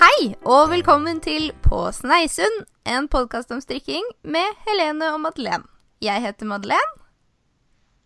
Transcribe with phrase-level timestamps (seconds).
[0.00, 5.66] Hei, og velkommen til På Sneisund, en podkast om strikking med Helene og Madeleine.
[6.02, 6.94] Jeg heter Madeleine.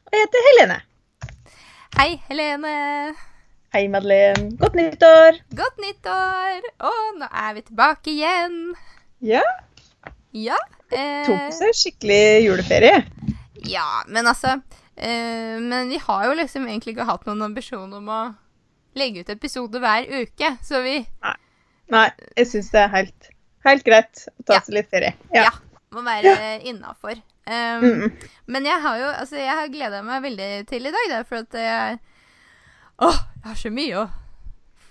[0.06, 0.78] Og jeg heter Helene.
[1.98, 2.74] Hei, Helene.
[3.74, 4.50] Hei, Madeleine.
[4.58, 5.38] Godt nyttår.
[5.58, 6.66] Godt nyttår!
[6.90, 8.58] Og nå er vi tilbake igjen.
[9.22, 9.42] Ja,
[10.34, 10.58] Ja.
[10.92, 13.04] Eh, tok seg skikkelig juleferie.
[13.66, 14.50] ja, men altså
[14.96, 18.18] eh, Men vi har jo liksom egentlig ikke hatt noen ambisjon om å
[18.94, 21.34] legge ut episode hver uke, så vi Nei,
[22.36, 23.28] jeg syns det er helt,
[23.66, 24.64] helt greit å ta Ja.
[24.66, 25.14] seg litt ferie.
[25.34, 25.46] Ja.
[25.48, 25.54] Ja.
[25.94, 27.20] må være innafor.
[27.46, 28.12] Um, Mm.
[28.48, 31.42] Men jeg har jo altså jeg har gleda meg veldig til i dag, er for
[31.44, 31.98] at jeg
[33.04, 34.06] Åh, jeg har så mye å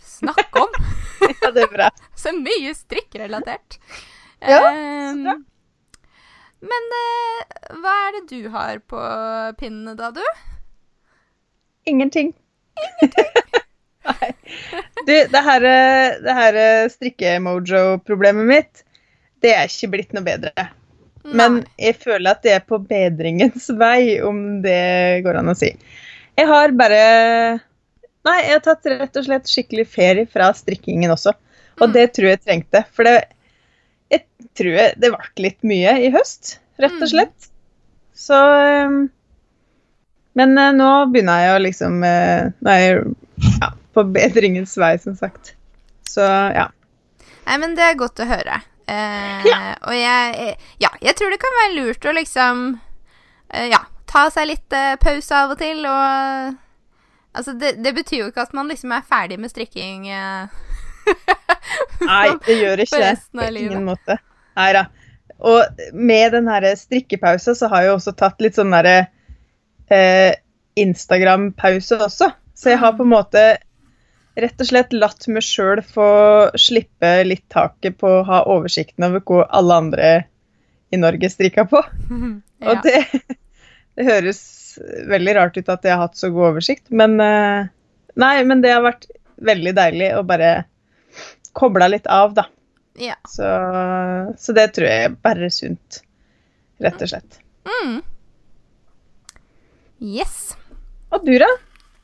[0.04, 0.74] snakke om.
[1.42, 1.90] ja, det er bra.
[2.24, 3.80] så mye strikkrelatert.
[4.44, 5.36] Ja, Um, bra.
[6.64, 7.44] men eh,
[7.80, 9.00] hva er det du har på
[9.60, 10.22] pinnene da, du?
[11.86, 12.34] Ingenting.
[13.02, 13.43] Ingenting.
[14.08, 14.30] Nei.
[15.08, 18.84] Du, det her, eh, det her eh, strikke-mojo-problemet mitt,
[19.44, 20.70] det er ikke blitt noe bedre.
[21.24, 25.70] Men jeg føler at det er på bedringens vei, om det går an å si.
[26.36, 27.04] Jeg har bare
[28.24, 31.34] Nei, jeg har tatt rett og slett skikkelig ferie fra strikkingen også.
[31.82, 31.94] Og Mm.
[31.98, 32.84] det tror jeg trengte.
[32.96, 33.18] For det
[34.14, 34.24] jeg
[34.56, 37.02] tror jeg, det ble litt mye i høst, rett Mm.
[37.04, 37.50] og slett.
[38.16, 38.38] Så
[38.88, 39.10] um,
[40.36, 43.04] Men eh, nå begynner jeg å liksom Nei, Nå er jeg
[43.60, 45.54] ja, på bedringens vei, som sagt.
[46.10, 46.22] Så
[46.56, 46.68] ja.
[47.46, 48.62] Nei, men det er godt å høre.
[48.88, 49.60] Eh, Ja.
[49.88, 52.64] Og jeg eh, Ja, jeg tror det kan være lurt å liksom
[53.50, 53.80] eh, Ja,
[54.12, 56.60] ta seg litt eh, pause av og til, og
[57.34, 60.04] Altså, det, det betyr jo ikke at man liksom er ferdig med strikking.
[60.06, 60.52] Eh.
[62.12, 63.16] Nei, det gjør ikke det.
[63.34, 64.20] På ingen måte.
[64.60, 64.84] Nei da.
[65.44, 69.08] Og med den her strikkepausa så har jeg også tatt litt sånn derre
[69.90, 70.36] eh,
[70.80, 72.30] Instagram-pause også.
[72.54, 73.44] Så jeg har på en måte
[74.36, 76.08] rett og slett latt meg sjøl få
[76.60, 80.12] slippe litt taket på å ha oversikten over hvor alle andre
[80.94, 81.82] i Norge strikka på.
[82.68, 82.82] Og ja.
[82.86, 83.24] det,
[83.98, 84.44] det høres
[85.10, 87.72] veldig rart ut at jeg har hatt så god oversikt, men eh,
[88.14, 89.08] Nei, men det har vært
[89.42, 90.52] veldig deilig å bare
[91.58, 92.44] koble litt av, da.
[93.02, 93.16] ja.
[93.26, 93.48] Så,
[94.38, 96.04] så det tror jeg er bare sunt,
[96.84, 97.40] rett og slett.
[97.66, 97.96] Mm.
[100.04, 100.54] Yes.
[101.10, 101.50] Og du, da?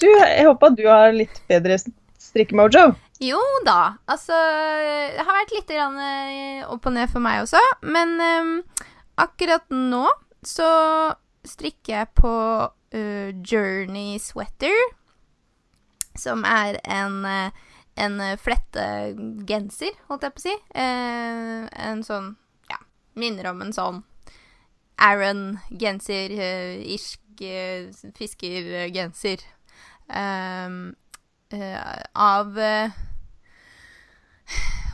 [0.02, 1.78] Du, jeg håper at du har litt bedre
[2.30, 2.94] strikkemojo.
[3.20, 4.00] Jo da.
[4.08, 4.36] Altså
[5.16, 7.62] Det har vært litt eh, opp og ned for meg også.
[7.84, 8.54] Men um,
[9.20, 10.06] akkurat nå
[10.46, 10.70] så
[11.48, 12.34] strikker jeg på
[12.96, 14.78] uh, Journey Sweater.
[16.20, 17.52] Som er en, eh,
[18.02, 20.56] en flettegenser, holdt jeg på å si.
[20.76, 22.34] Eh, en sånn
[22.72, 22.80] Ja,
[23.16, 24.02] minner om en sånn
[25.00, 26.34] Aaron-genser.
[26.36, 27.24] Uh, irsk
[28.20, 29.46] fiskergenser.
[30.10, 30.98] Um,
[31.54, 32.92] eh, av uh,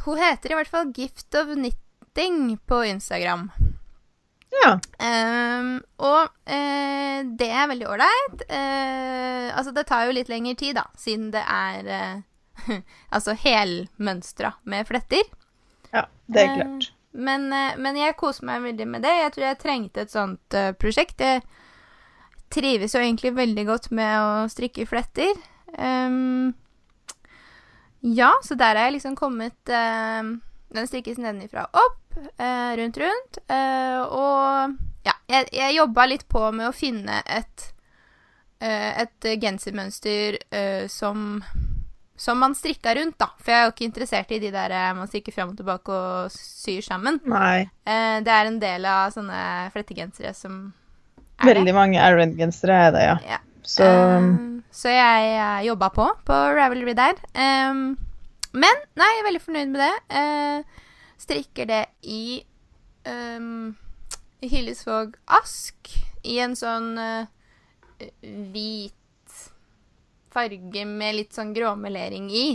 [0.06, 3.50] Hun heter i hvert fall Gift of Knitting på Instagram.
[4.56, 4.76] Ja.
[5.00, 8.46] Um, og uh, det er veldig ålreit.
[9.56, 12.22] Altså, det tar jo litt lengre tid, da, siden det er
[13.16, 15.24] altså helmønstra med fletter.
[15.92, 16.92] ja, det er klart.
[17.16, 17.48] Men,
[17.80, 19.14] men jeg koser meg veldig med det.
[19.22, 21.24] Jeg tror jeg trengte et sånt prosjekt.
[21.24, 21.46] Jeg
[22.52, 25.40] trives jo egentlig veldig godt med å strikke fletter.
[25.78, 26.54] Ehm,
[28.00, 30.34] ja, så der er jeg liksom kommet eh,
[30.76, 32.02] Den strikkes nedenfra opp,
[32.40, 33.40] uh, rundt rundt.
[33.48, 34.76] Uh, og
[35.08, 37.70] ja, jeg, jeg jobba litt på med å finne et
[38.60, 40.40] eh, et gensermønster
[40.90, 41.44] som
[42.18, 43.28] som man strikka rundt, da.
[43.38, 46.32] For jeg er jo ikke interessert i de der man strikker fram og tilbake og
[46.34, 47.20] syr sammen.
[47.28, 47.68] Nei.
[47.86, 49.42] Det er en del av sånne
[49.76, 50.62] flettegensere som
[51.38, 53.18] er Veldig mange Arend-gensere er det, ja.
[53.36, 53.40] Ja.
[53.68, 57.16] Så Eh, så jeg uh, jobba på på Ravelry der.
[57.32, 57.96] Um,
[58.56, 59.96] men nei, jeg er veldig fornøyd med det.
[60.12, 60.84] Uh,
[61.22, 62.44] strikker det i
[63.08, 63.76] um,
[64.44, 65.94] Hillesvåg Ask
[66.26, 67.28] i en sånn uh,
[68.52, 68.94] hvit
[70.36, 72.48] farge med litt sånn gråmelering i.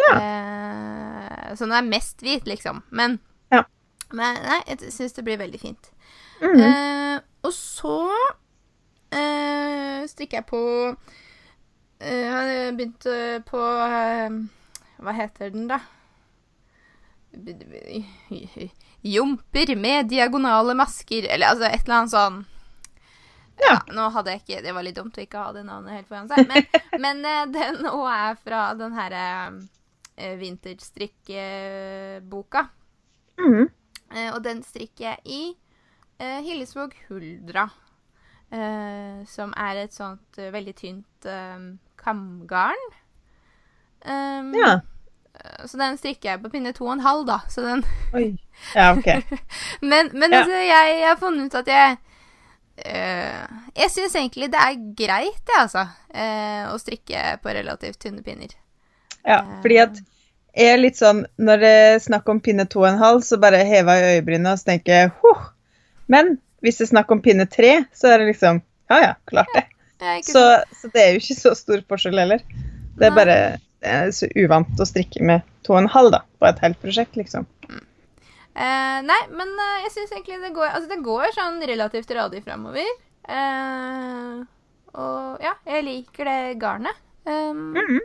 [0.00, 0.14] Ja.
[0.16, 2.82] Uh, så den er mest hvit, liksom.
[2.88, 3.20] Men,
[3.52, 3.64] Ja.
[4.12, 5.92] men nei, jeg syns det blir veldig fint.
[6.40, 6.72] Mm -hmm.
[6.72, 8.00] uh, og så
[9.10, 10.62] eh, strikker jeg på
[12.00, 14.30] eh, begynt eh, på eh,
[15.02, 15.80] Hva heter den, da?
[19.02, 22.44] Jomper med diagonale masker, eller altså et eller annet sånn
[23.60, 23.76] Ja.
[23.92, 26.28] Nå hadde jeg ikke Det var litt dumt å ikke ha det navnet helt foran
[26.32, 26.60] seg, men,
[27.04, 32.60] men eh, den òg er fra den herre uh, vinterstrikkeboka.
[33.40, 33.66] Mm.
[34.16, 35.56] Eh, og den strikker jeg i
[36.22, 37.64] eh, Hillesvåg Huldra.
[38.50, 41.26] eh, som er et sånt eh, veldig tynt
[42.06, 42.86] eh, kamgarn.
[44.06, 44.80] Um, Ja.
[45.66, 47.38] så den strikker jeg på pinne to og en halv, da.
[47.50, 47.84] Så den
[48.16, 48.38] Oi.
[48.74, 49.06] Ja, OK.
[49.82, 50.38] Men, men Ja.
[50.44, 51.96] altså, jeg, jeg har funnet ut at jeg
[52.86, 55.86] øh, Jeg syns egentlig det er greit, jeg, altså.
[56.14, 58.54] øh, å strikke på relativt tynne pinner.
[59.26, 59.98] Ja, fordi at
[60.56, 63.36] jeg er litt sånn Når det er snakk om pinne to og en halv, så
[63.42, 65.48] bare hever jeg øyebrynene og så tenker jeg huh.
[66.08, 69.50] Men hvis det er snakk om pinne tre, så er det liksom Ja ja, klart
[69.54, 69.64] det.
[70.32, 70.42] Så,
[70.80, 72.42] så det er jo ikke så stor forskjell heller.
[72.96, 73.38] Det er bare
[73.84, 76.78] det er så uvant å strikke med to og en halv da, på et helt
[76.82, 77.44] prosjekt, liksom.
[78.56, 82.40] Eh, nei, men eh, jeg syns egentlig det går Altså, det går sånn relativt radig
[82.46, 82.88] framover.
[83.28, 84.36] Eh,
[84.96, 86.96] og ja, jeg liker det garnet.
[87.26, 88.00] Um, Mhm.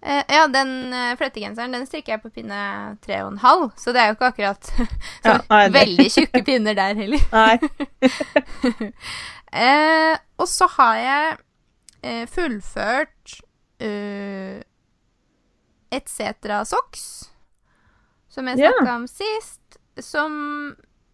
[0.00, 3.92] eh, ja, den uh, flettegenseren den strikker jeg på pinne tre og en halv, så
[3.92, 4.72] det er jo ikke akkurat
[5.26, 5.38] Ja,
[5.74, 7.20] veldig tjukke pinner der heller.
[7.32, 7.58] Nei.
[9.54, 11.36] Eh, og så har jeg
[12.02, 13.36] eh, fullført
[13.78, 14.58] eh,
[15.94, 17.30] et Setra Socks,
[18.32, 18.96] som jeg snakka yeah.
[18.96, 20.34] om sist, som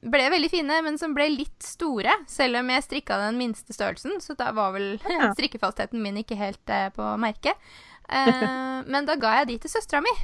[0.01, 4.17] ble veldig fine, men som ble litt store, selv om jeg strikka den minste størrelsen,
[4.25, 5.31] så da var vel Ja.
[5.37, 7.59] strikkefastheten min ikke helt eh, på merket.
[8.09, 8.45] Eh,
[8.93, 10.15] men da ga jeg de til søstera mi.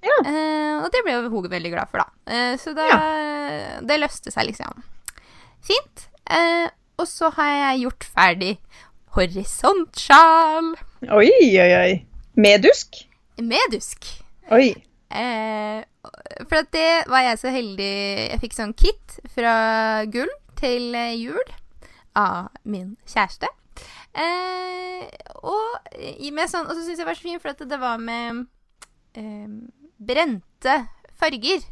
[0.00, 0.16] Ja.
[0.22, 2.32] Eh, og det ble jo hun veldig glad for, da.
[2.32, 2.86] Eh, så da
[3.84, 4.86] Det løste seg, liksom.
[5.66, 6.06] Fint.
[7.00, 8.54] Og så har jeg gjort ferdig
[9.16, 10.74] horisontsjal
[11.08, 11.94] Oi, oi, oi.
[12.36, 13.06] Med dusk?
[13.40, 14.04] med dusk.
[14.52, 14.74] Oi.
[15.10, 15.80] Eh,
[16.44, 17.94] for at det var jeg så heldig
[18.30, 19.54] Jeg fikk sånn kit fra
[20.12, 20.30] Gull
[20.60, 21.56] til jul
[22.20, 23.48] av min kjæreste.
[24.12, 25.06] Eh,
[25.40, 25.76] og,
[26.34, 28.44] med sånn, og så syns jeg det var så fint, for at det var med
[29.16, 29.48] eh,
[29.96, 30.76] brente
[31.16, 31.64] farger.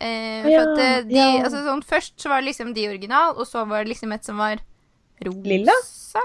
[0.00, 1.44] Eh, Ja, at eh, de, ja.
[1.44, 4.24] altså sånn, Først så var det liksom de original, og så var det liksom et
[4.26, 4.58] som var
[5.24, 5.44] rosa.
[5.48, 5.76] Lilla?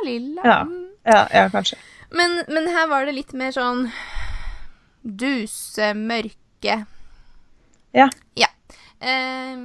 [0.06, 0.42] Lilla.
[0.46, 0.60] Ja.
[0.66, 0.86] Mm.
[1.06, 1.78] Ja, ja, kanskje.
[2.12, 3.88] Men, men her var det litt mer sånn
[5.04, 6.86] duse, mørke.
[7.96, 8.10] Ja.
[8.36, 8.50] Ja.
[9.00, 9.56] Eh,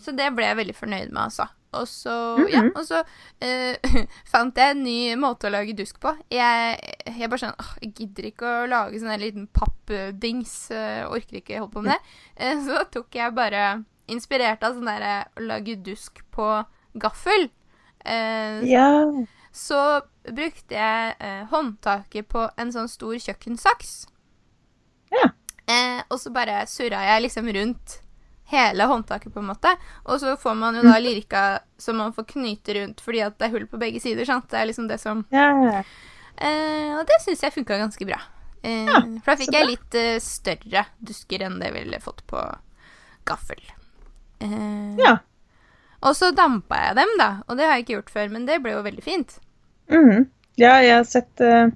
[0.00, 1.48] så det ble jeg veldig fornøyd med, altså.
[1.80, 2.14] Og så,
[2.50, 2.70] ja, Mhm.
[2.76, 6.12] og så uh, fant jeg en ny måte å lage dusk på.
[6.30, 10.54] Jeg, jeg bare sånn åh, Jeg gidder ikke å lage sånn en liten pappdings.
[10.70, 12.00] Uh, orker ikke holde på med det.
[12.40, 16.50] Uh, så tok jeg bare Inspirert av sånn derre å lage dusk på
[16.94, 17.48] gaffel.
[18.06, 19.02] Ja.
[19.50, 24.06] så brukte jeg håndtaket på en sånn stor kjøkkensaks.
[25.10, 25.32] Ja.
[26.06, 27.96] Og så bare surra jeg liksom rundt
[28.52, 29.72] hele håndtaket, på en måte.
[30.06, 31.44] Og så får man jo da lirka
[31.82, 34.24] som man får knyte rundt fordi at det er hull på begge sider.
[34.28, 34.48] sant?
[34.50, 35.48] Det er liksom det som ja.
[36.38, 38.20] eh, Og det syns jeg funka ganske bra.
[38.62, 42.22] Eh, Ja, for da fikk jeg litt eh, større dusker enn det jeg ville fått
[42.30, 42.42] på
[43.26, 43.62] gaffel.
[44.40, 45.16] Eh, Ja.
[46.06, 47.28] Og så dampa jeg dem, da.
[47.48, 49.38] Og det har jeg ikke gjort før, men det ble jo veldig fint.
[49.90, 50.26] Mhm.
[50.58, 51.68] ja, jeg har sett uh,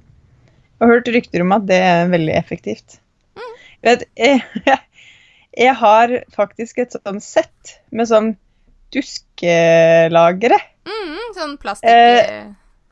[0.81, 2.99] og hørt rykter om at det er veldig effektivt.
[3.85, 4.79] Vet, jeg, jeg
[5.79, 8.35] har faktisk et sånn sett med sånn
[8.95, 10.59] duskelagre.
[10.87, 12.51] Mm, sånn plastikk Eh,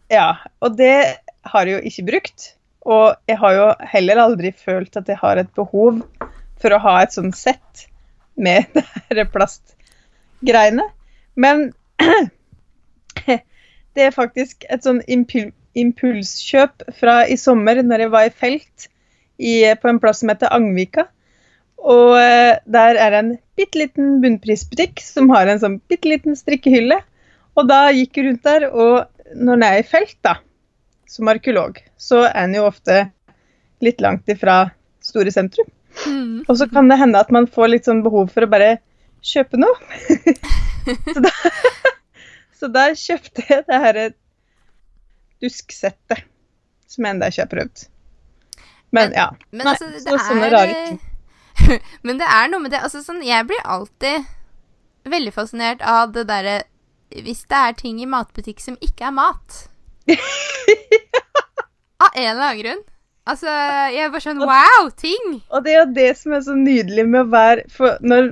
[0.08, 2.46] Ja, og det har jeg jo ikke brukt.
[2.88, 6.00] Og jeg har jo heller aldri følt at jeg har et behov
[6.58, 7.86] for å ha et sånt sett
[8.38, 10.86] med det her plastgreiene.
[11.36, 11.72] Men
[13.94, 18.88] det er faktisk et sånn impul impulskjøp fra i sommer når jeg var i felt
[19.38, 21.04] i, på en plass som heter Angvika.
[21.78, 26.36] Og eh, der er det en bitte liten bunnprisbutikk som har en sånn bitte liten
[26.38, 26.98] strikkehylle.
[27.58, 30.36] Og da gikk jeg rundt der, og når en er i felt, da,
[31.10, 33.08] som arkeolog, så er en jo ofte
[33.84, 34.60] litt langt ifra
[35.04, 35.68] store sentrum.
[36.06, 36.44] Mm.
[36.46, 38.78] Og så kan det hende at man får litt sånn behov for å bare
[39.24, 39.74] kjøpe noe.
[41.14, 41.34] så, da,
[42.58, 44.00] så da kjøpte jeg det her
[45.42, 46.26] dusksettet,
[46.90, 47.86] som jeg enda ikke har prøvd.
[48.94, 49.28] Men ja.
[49.52, 51.00] Men altså, det så sånne er rare ting.
[52.06, 54.28] Men det er noe med det altså, sånn, Jeg blir alltid
[55.08, 56.60] veldig fascinert av det derre
[57.14, 59.64] Hvis det er ting i matbutikk som ikke er mat.
[62.04, 62.82] Av en eller annen grunn.
[63.28, 63.48] Altså,
[63.92, 64.88] jeg er bare sånn Wow!
[64.96, 65.38] Ting!
[65.52, 68.30] Og det er jo det som er så nydelig med å være, for, når,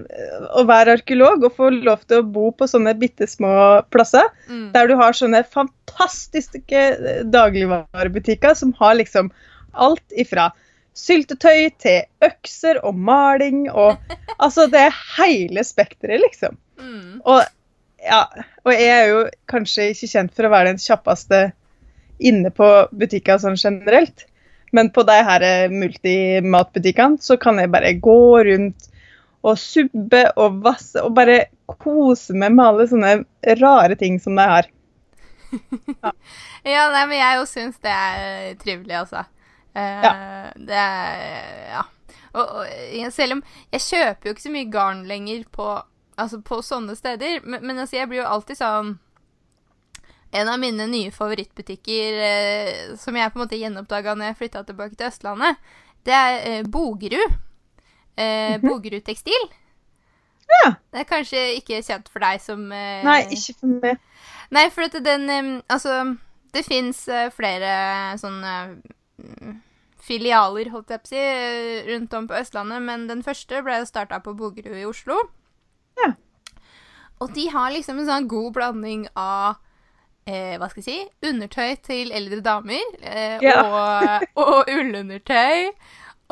[0.56, 4.30] å være arkeolog og få lov til å bo på sånne bitte små plasser.
[4.48, 4.70] Mm.
[4.72, 6.86] Der du har sånne fantastiske
[7.32, 9.28] dagligvarebutikker som har liksom
[9.76, 10.48] alt ifra
[10.96, 13.96] syltetøy til økser og maling og
[14.36, 16.58] Altså, det er hele spekteret, liksom.
[16.76, 17.22] Mm.
[17.24, 17.40] Og
[18.04, 18.26] ja,
[18.66, 21.38] og jeg er jo kanskje ikke kjent for å være den kjappeste
[22.20, 24.26] inne på butikker sånn generelt.
[24.76, 28.90] Men på de her multimatbutikkene så kan jeg bare gå rundt
[29.46, 31.46] og subbe og vasse og bare
[31.80, 33.14] kose meg med alle sånne
[33.62, 34.72] rare ting som de har.
[36.66, 39.20] Ja, nei, men jeg jo syns det er trivelig, altså.
[39.76, 40.12] Eh, Ja.
[40.56, 41.82] Det er Ja.
[42.36, 43.42] Og, og selv om
[43.72, 45.66] jeg kjøper jo ikke så mye garn lenger på,
[46.20, 48.98] altså på sånne steder, men, men altså, jeg blir jo alltid sånn
[50.36, 54.64] En av mine nye favorittbutikker eh, som jeg på en måte gjenoppdaga når jeg flytta
[54.68, 55.56] tilbake til Østlandet,
[56.04, 57.36] det er eh, Bogerud.
[58.18, 59.46] Eh, Bogerud Tekstil.
[60.50, 60.74] Ja.
[60.92, 64.02] Det er kanskje ikke kjent for deg som eh, Nei, ikke for meg.
[64.54, 65.94] Nei, for at den em, Altså,
[66.54, 67.72] det fins flere
[68.20, 68.52] sånne
[70.06, 73.80] filialer, holdt jeg på å si, eh, rundt om på Østlandet, men den første ble
[73.88, 75.16] starta på Bogerud i Oslo.
[75.98, 76.12] Ja.
[77.20, 79.56] Og de har liksom en sånn god blanding av
[80.28, 82.82] eh, hva skal jeg si undertøy til eldre damer.
[83.02, 83.62] Eh, Ja.
[83.64, 85.70] og, og ullundertøy.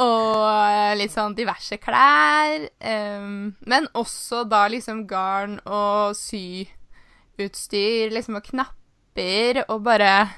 [0.03, 2.69] Og eh, litt sånn diverse klær.
[2.83, 10.29] em, men også da liksom garn og syutstyr, liksom, og knapper, og bare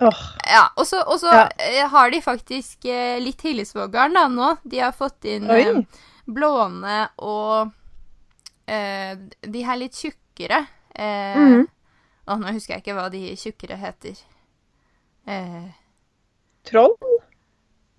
[0.00, 0.68] Åh, Ja.
[0.76, 1.48] Og så Ja.
[1.58, 4.58] eh, har de faktisk eh, litt Hillesvåg-garn da nå.
[4.64, 5.82] De har fått inn eh,
[6.28, 7.70] blåne og
[8.68, 10.66] eh, de her litt tjukkere.
[10.94, 11.66] Eh, Mhm.
[12.28, 14.16] Å, nå husker jeg ikke hva de tjukkere heter.
[15.28, 15.68] Eh,
[16.64, 16.96] troll?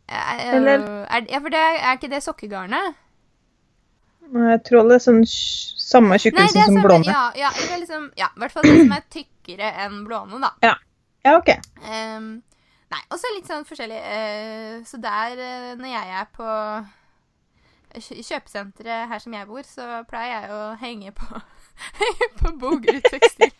[0.09, 2.95] eh, Eller- er, ja, for det er, er ikke det sokkegarnet?
[4.29, 6.15] Nei, troll er sånn samme
[6.59, 7.05] er som blåne.
[7.05, 7.49] Ja, ja,
[7.79, 10.51] liksom, ja, i hvert fall det som er tykkere enn blåne, da.
[10.61, 10.73] Ja,
[11.35, 11.49] OK.
[11.83, 12.27] Um,
[12.93, 13.99] nei, og så litt sånn forskjellig.
[13.99, 16.47] uh, så der, uh, når jeg er på
[17.97, 21.41] kjø- kjøpesenteret her som jeg bor, så pleier jeg å henge på,
[22.41, 23.51] på Bogerud tekstil.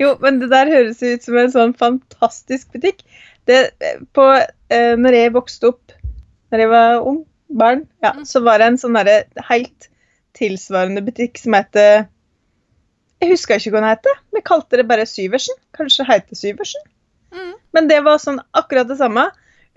[0.00, 3.02] Jo, men det der høres ut som en sånn fantastisk butikk.
[3.48, 3.58] Det,
[4.16, 5.96] på, uh, når jeg vokste opp,
[6.52, 8.24] når jeg var ung, barn, ja, Mm.
[8.30, 9.88] så var det en sånn derre helt
[10.38, 12.04] tilsvarende butikk som heter
[13.20, 14.20] Jeg husker ikke hva den heter.
[14.34, 15.58] Vi kalte det bare Syversen.
[15.76, 16.86] Kanskje det heter Syversen.
[17.34, 17.52] Mm.
[17.76, 19.26] Men det var sånn akkurat det samme.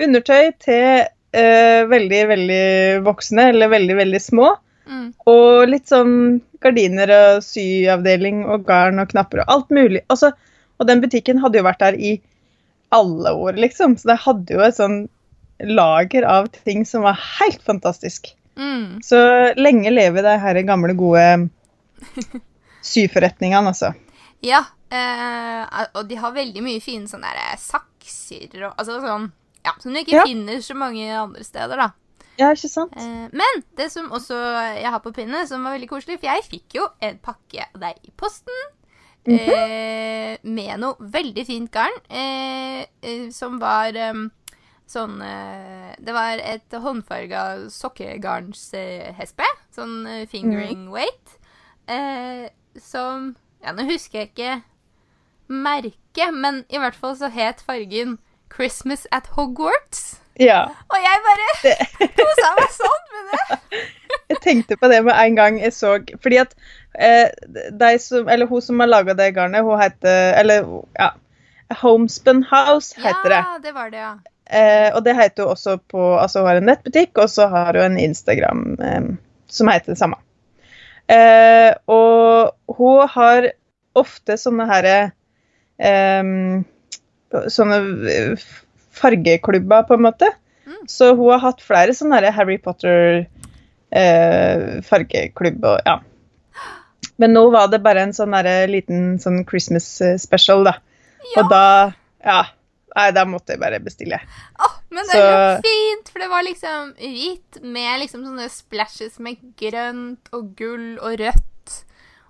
[0.01, 1.03] Undertøy til
[1.35, 2.65] eh, veldig, veldig
[3.05, 4.53] voksne, eller veldig, veldig små.
[4.87, 5.09] Mm.
[5.31, 10.03] Og litt sånn gardiner og syavdeling og garn og knapper og alt mulig.
[10.07, 10.31] Altså,
[10.79, 12.13] og den butikken hadde jo vært der i
[12.93, 13.97] alle år, liksom.
[13.99, 15.03] Så det hadde jo et sånn
[15.63, 18.31] lager av ting som var helt fantastisk.
[18.59, 19.01] Mm.
[19.03, 19.19] Så
[19.57, 21.27] lenge leve de her gamle, gode
[22.83, 23.93] syforretningene, altså.
[24.43, 24.59] Ja,
[24.91, 29.31] eh, og de har veldig mye fine sånne der sakser og altså sånn
[29.63, 30.23] Ja, som du ikke Ja.
[30.27, 31.91] finner så mange andre steder, da.
[32.37, 32.91] Ja, ikke sant?
[32.97, 34.35] Eh, men det som også
[34.75, 37.79] jeg har på pinne, som var veldig koselig, for jeg fikk jo en pakke av
[37.79, 38.53] deg i posten.
[39.25, 43.93] eh, med noe veldig fint garn, eh, eh, som var
[44.85, 49.47] sånn eh, Det var et håndfarga sokkegarnshespe.
[49.75, 51.37] Sånn eh, fingering weight.
[51.87, 52.49] Eh,
[52.81, 54.61] som Ja, nå husker jeg ikke
[55.47, 58.17] merket, men i hvert fall så het fargen
[58.53, 60.19] Christmas at Hogwarts.
[60.39, 60.65] Ja.
[60.89, 61.73] Og jeg bare
[62.19, 63.81] kosa meg sånn med det.
[64.29, 66.53] Jeg tenkte på det med en gang jeg så Fordi at
[66.95, 67.27] eh,
[67.73, 70.65] de som, eller hun som har laga det garnet, hun heter Eller
[70.97, 71.09] ja.
[71.81, 73.41] Homespun House heter det.
[73.41, 74.13] Ja, det var det, ja.
[74.45, 77.73] Eh, og det heter hun også på Altså hun har en nettbutikk, og så har
[77.77, 79.09] hun en Instagram eh,
[79.49, 80.17] som heter det samme.
[81.11, 83.49] Eh, og hun har
[83.99, 84.97] ofte sånne herre
[85.77, 86.23] eh,
[87.49, 87.77] Sånne
[88.13, 88.43] eh,
[88.93, 90.29] fargeklubber, på en måte.
[90.69, 90.83] Mm.
[90.87, 93.23] Så hun har hatt flere sånne Harry Potter
[93.89, 94.81] eh,
[95.85, 95.95] ja.
[97.17, 98.33] Men nå var det bare en sånn
[98.69, 100.77] liten sånn Christmas eh, special, da.
[101.33, 101.41] Ja.
[101.41, 101.65] Og da
[102.23, 102.41] Ja.
[102.93, 104.19] Nei, da måtte jeg bare bestille.
[104.61, 109.19] Åh, men det var så fint, for det var liksom hvitt med liksom sånne splashes
[109.23, 111.75] med grønt og gull og rødt.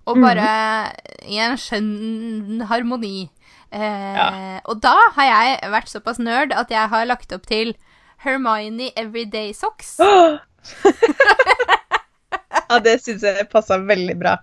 [0.09, 3.29] Og bare bare i en skjønn harmoni.
[3.71, 4.27] Eh, Ja.
[4.69, 7.75] Og da har jeg vært såpass nerd at jeg har lagt opp til
[8.25, 9.97] Hermione Everyday Socks.
[12.69, 14.37] Ja, det syns jeg passa veldig bra.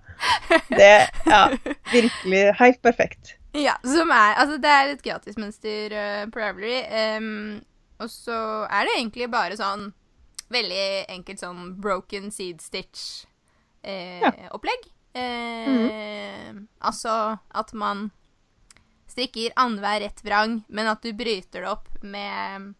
[0.70, 0.90] Det
[1.26, 1.48] Ja,
[1.90, 3.36] virkelig helt perfekt.
[3.56, 6.76] Ja, som er Altså, det er et gratismønster uh, på Ravelry.
[6.86, 7.60] em,
[8.00, 9.92] og så er det egentlig bare sånn
[10.50, 14.82] veldig enkelt sånn broken seed stitch-opplegg.
[15.14, 18.10] Eh, Altså at man
[19.10, 22.74] strikker annenhver rett vrang, men at du bryter det opp med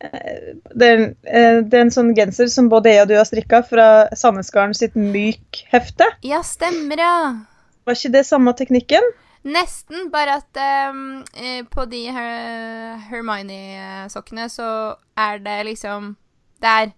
[0.00, 3.62] det er, uh, det er en sånn genser som både jeg og du har strikka
[3.66, 6.06] fra Sandnesgarden sitt Myk-hefte.
[6.26, 7.16] Ja, stemmer, ja.
[7.86, 9.10] Var ikke det samme teknikken?
[9.50, 14.66] Nesten, bare at eh, på de Her Hermione-sokkene så
[15.16, 16.10] er det liksom
[16.60, 16.90] Det er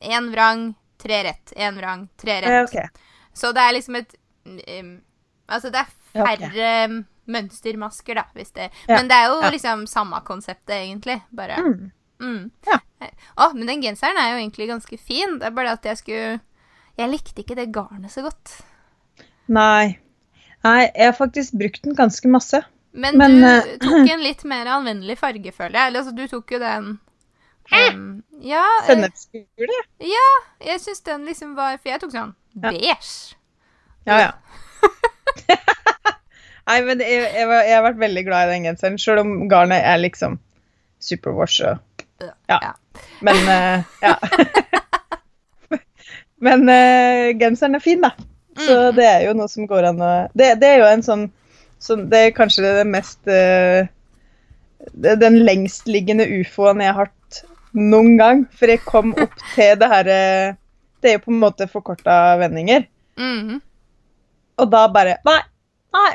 [0.00, 0.62] én vrang,
[0.96, 1.52] tre rett.
[1.52, 2.56] Én vrang, tre rett.
[2.56, 3.04] Ja, ok.
[3.36, 4.16] Så det er liksom et
[4.80, 4.94] um,
[5.44, 7.04] Altså, det er færre ok.
[7.28, 9.50] Mønstermasker, da, hvis det Ja, Men det er jo ja.
[9.54, 11.20] liksom samme konseptet, egentlig.
[11.30, 11.90] Bare Mm.
[12.20, 12.50] mm.
[12.66, 12.80] Ja.
[13.38, 15.38] Å, men den genseren er jo egentlig ganske fin.
[15.38, 16.40] Det er bare at jeg skulle
[16.98, 18.58] Jeg likte ikke det garnet så godt.
[19.46, 19.98] Nei.
[20.64, 22.62] Nei, jeg har faktisk brukt den ganske masse.
[22.92, 23.76] Men, Men, du uh...
[23.78, 25.86] tok en litt mer anvendelig farge, føler jeg.
[25.92, 26.98] Eller altså, du tok jo den
[27.68, 29.08] Um, Ja, eh,
[30.00, 30.28] Ja,
[30.64, 32.70] jeg syns den liksom var For jeg tok sånn Ja.
[32.70, 33.36] beige.
[34.08, 34.32] Ja, ja.
[36.68, 39.80] Nei, men jeg, jeg, jeg har vært veldig glad i den genseren, sjøl om garnet
[39.88, 40.38] er liksom
[41.00, 42.04] superwash og
[42.50, 42.58] Ja.
[42.60, 42.72] Ja.
[43.24, 44.14] Men uh, ja.
[46.44, 48.12] men uh, genseren er fin, da.
[48.58, 48.94] Så Mm.
[48.96, 51.20] det er jo noe som går an å Det, det er jo en sånn,
[51.78, 53.86] sånn Det er kanskje det mest uh,
[54.98, 57.38] det, Den lengstliggende ufoen jeg har hatt
[57.78, 58.40] noen gang.
[58.50, 60.18] For jeg kom opp til det herre
[60.98, 62.88] Det er jo på en måte forkorta vendinger.
[63.20, 63.60] Mhm.
[64.58, 65.38] Og da bare Nei,
[65.94, 66.10] nei,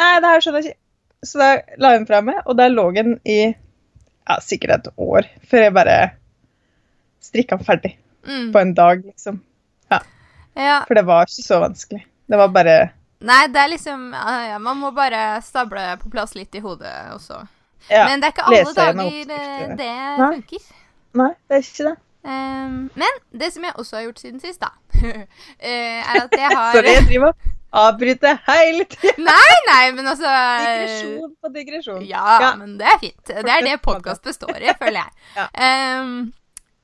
[0.00, 0.78] nei det her skjønner jeg ikke.
[1.22, 5.28] Så da la den fra meg, og der lå den i ja, sikkert et år
[5.50, 5.96] før jeg bare
[7.22, 8.52] strikka den ferdig Mm.
[8.52, 9.40] på en dag, liksom.
[10.54, 10.84] Ja.
[10.86, 12.04] For det var ikke så vanskelig.
[12.30, 12.74] Det var bare
[13.22, 16.92] Nei, det er liksom ja, ja, Man må bare stable på plass litt i hodet
[17.14, 17.40] også.
[17.88, 18.04] Ja.
[18.06, 20.66] Men det er ikke alle dager eh, det funker.
[21.18, 21.96] Nei, det er ikke det.
[22.22, 24.70] Um, men det som jeg også har gjort siden sist, da,
[25.02, 27.32] eh, er at jeg har Sorry, jeg driver
[27.72, 29.14] og avbryter hele tida.
[29.24, 32.02] Nei, nei, men altså Digresjon på digresjon.
[32.06, 32.50] Ja, Ja.
[32.60, 33.24] men det er fint.
[33.32, 35.12] Det er det podkast består i, føler jeg.
[35.38, 35.46] Ja.
[36.02, 36.32] Um,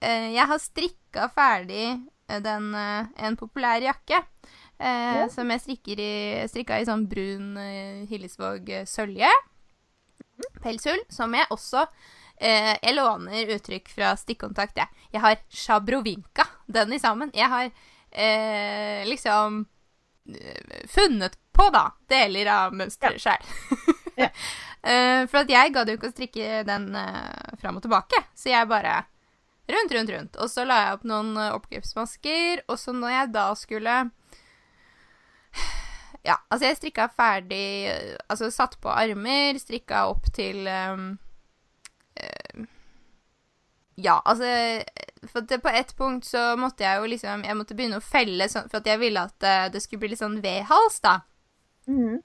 [0.00, 1.84] jeg har strikka ferdig
[2.30, 4.22] eh, den, eh, en populær jakke.
[4.78, 5.28] Uh, Ja.
[5.34, 6.12] Som jeg strikker i,
[6.48, 9.28] strikka i sånn brun uh, Hillesvåg sølje.
[10.62, 11.00] Pelshull.
[11.10, 11.82] Som jeg også
[12.40, 14.86] eh, Jeg låner uttrykk fra stikkontakt, jeg.
[15.12, 17.32] Jeg har sjabrovinka den i sammen.
[17.34, 17.66] Jeg har
[18.12, 19.64] eh, liksom
[20.92, 23.52] funnet på, da, deler av mønsteret sjøl.
[24.18, 24.32] Ja.
[24.78, 28.52] Eh, for at jeg gadd jo ikke å strikke den uh, fram og tilbake, så
[28.52, 28.92] jeg bare
[29.68, 30.38] rundt, rundt, rundt.
[30.38, 33.96] Og så la jeg opp noen oppgrepsmasker, og så når jeg da skulle
[36.28, 41.27] Ja, altså jeg strikka ferdig eh, Altså satt på armer, strikka opp til um, eh,
[43.98, 44.46] Ja, altså
[45.32, 48.46] For det, på ett punkt så måtte jeg jo liksom Jeg måtte begynne å felle
[48.50, 51.16] sånn For at jeg ville at eh, det skulle bli litt sånn V-hals, da.
[51.90, 52.20] Mhm.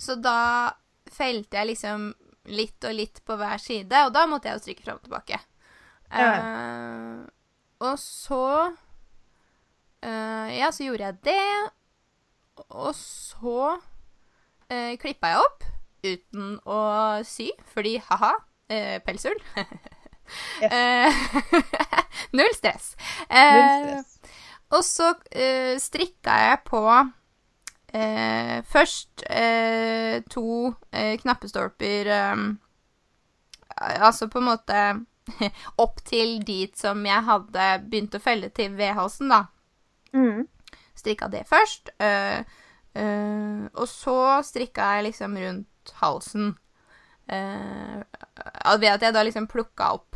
[0.00, 0.72] Så da
[1.12, 2.12] felte jeg liksom
[2.50, 5.38] litt og litt på hver side, og da måtte jeg jo stryke fram og tilbake.
[6.12, 6.30] Ja.
[6.32, 7.20] Uh,
[7.84, 11.70] og så uh, Ja, så gjorde jeg det.
[12.72, 15.68] Og så uh, klippa jeg opp
[16.02, 16.80] uten å
[17.26, 18.32] sy, fordi ha-ha,
[18.72, 19.38] uh, pelsull.
[20.62, 21.22] Eh,
[22.38, 22.94] Null stress.
[23.30, 24.36] Null Eh, stress.
[24.72, 26.82] og så uh, strikka jeg på
[27.94, 30.46] eh, først eh, to
[30.92, 32.44] eh, knappestolper eh,
[33.82, 34.80] Altså på en måte
[35.82, 39.42] opp til dit som jeg hadde begynt å felle til vedhalsen, da.
[40.12, 40.44] Mm.
[40.98, 41.90] Strikka det først.
[41.98, 42.42] eh,
[42.94, 46.52] eh, og så strikka jeg liksom rundt halsen.
[47.28, 48.02] eh,
[48.78, 50.11] ved at jeg da liksom plukka opp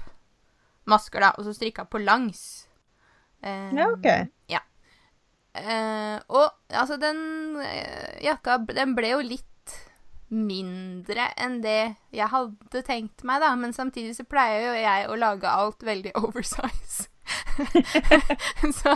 [0.91, 2.67] masker, da, og så strikka på langs.
[3.43, 4.07] Eh, Ja, OK.
[5.57, 9.45] Eh, og altså, den uh, jakka den ble jo litt
[10.29, 13.55] mindre enn det jeg hadde tenkt meg, da.
[13.57, 17.09] Men samtidig så pleier jo jeg å lage alt veldig oversize.
[18.77, 18.93] så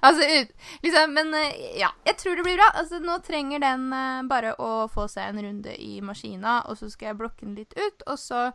[0.00, 0.52] altså ut,
[0.82, 2.70] liksom, Men eh, ja, jeg tror det blir bra.
[2.80, 6.90] Altså, nå trenger den eh, bare å få seg en runde i maskina, og så
[6.92, 8.48] skal jeg blokke den litt ut, og så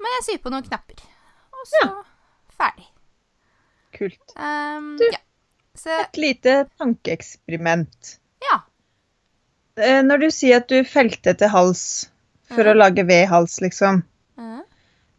[0.00, 1.04] må jeg sy på noen knapper.
[1.56, 1.84] Og så
[2.60, 2.88] ferdig.
[3.96, 4.34] Kult.
[4.36, 5.20] Um, Du- ja.
[5.76, 8.18] Så Et lite tankeeksperiment.
[8.42, 8.60] ja.
[9.76, 12.10] Eh, Når du sier at du felte til hals
[12.48, 12.70] for mm.
[12.72, 14.02] å lage V-hals, liksom.
[14.38, 14.62] Mm.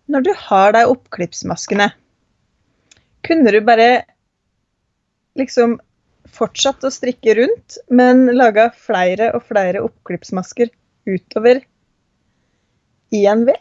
[0.09, 1.91] Når du har de oppklippsmaskene,
[3.27, 4.05] kunne du bare
[5.37, 5.77] liksom
[6.33, 10.71] fortsatt å strikke rundt, men laga flere og flere oppklippsmasker
[11.05, 11.61] utover
[13.13, 13.53] i en V?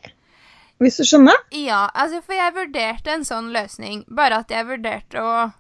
[0.83, 1.39] Hvis du skjønner?
[1.57, 5.53] Ja, altså for jeg vurderte en sånn løsning, bare at jeg vurderte å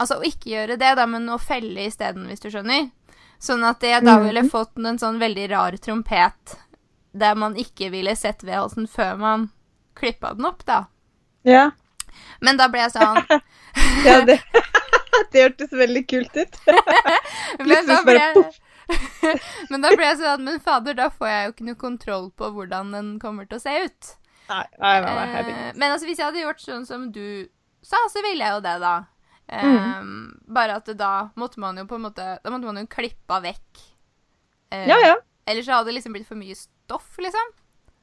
[0.00, 2.86] Altså å ikke gjøre det, da, men å felle isteden, hvis du skjønner.
[3.38, 4.24] Sånn at jeg da Mhm.
[4.24, 6.54] ville fått en sånn veldig rar trompet
[7.12, 9.50] der man ikke ville sett vedholdelsen før man
[9.94, 10.86] klippa den opp, da.
[11.44, 11.72] Ja.
[12.40, 13.20] Men da ble jeg sånn
[14.06, 14.38] ja det,
[15.32, 16.56] det hørtes veldig kult ut.
[17.60, 18.20] Men da ble
[19.70, 22.48] men da ble jeg sånn Men fader, da får jeg jo ikke noe kontroll på
[22.56, 24.14] hvordan den kommer til å se ut.
[24.50, 27.46] Nei, nei, nei, nei Eh, men altså, hvis jeg hadde gjort sånn som du
[27.82, 28.94] sa, så ville jeg jo det, da.
[29.50, 30.02] Eh,
[30.50, 33.80] Bare at da måtte man jo på en måte Da måtte man jo klippa vekk
[34.70, 35.16] eh, Ja, ja.
[35.50, 37.48] Ellers så hadde det liksom blitt for mye stoff, liksom.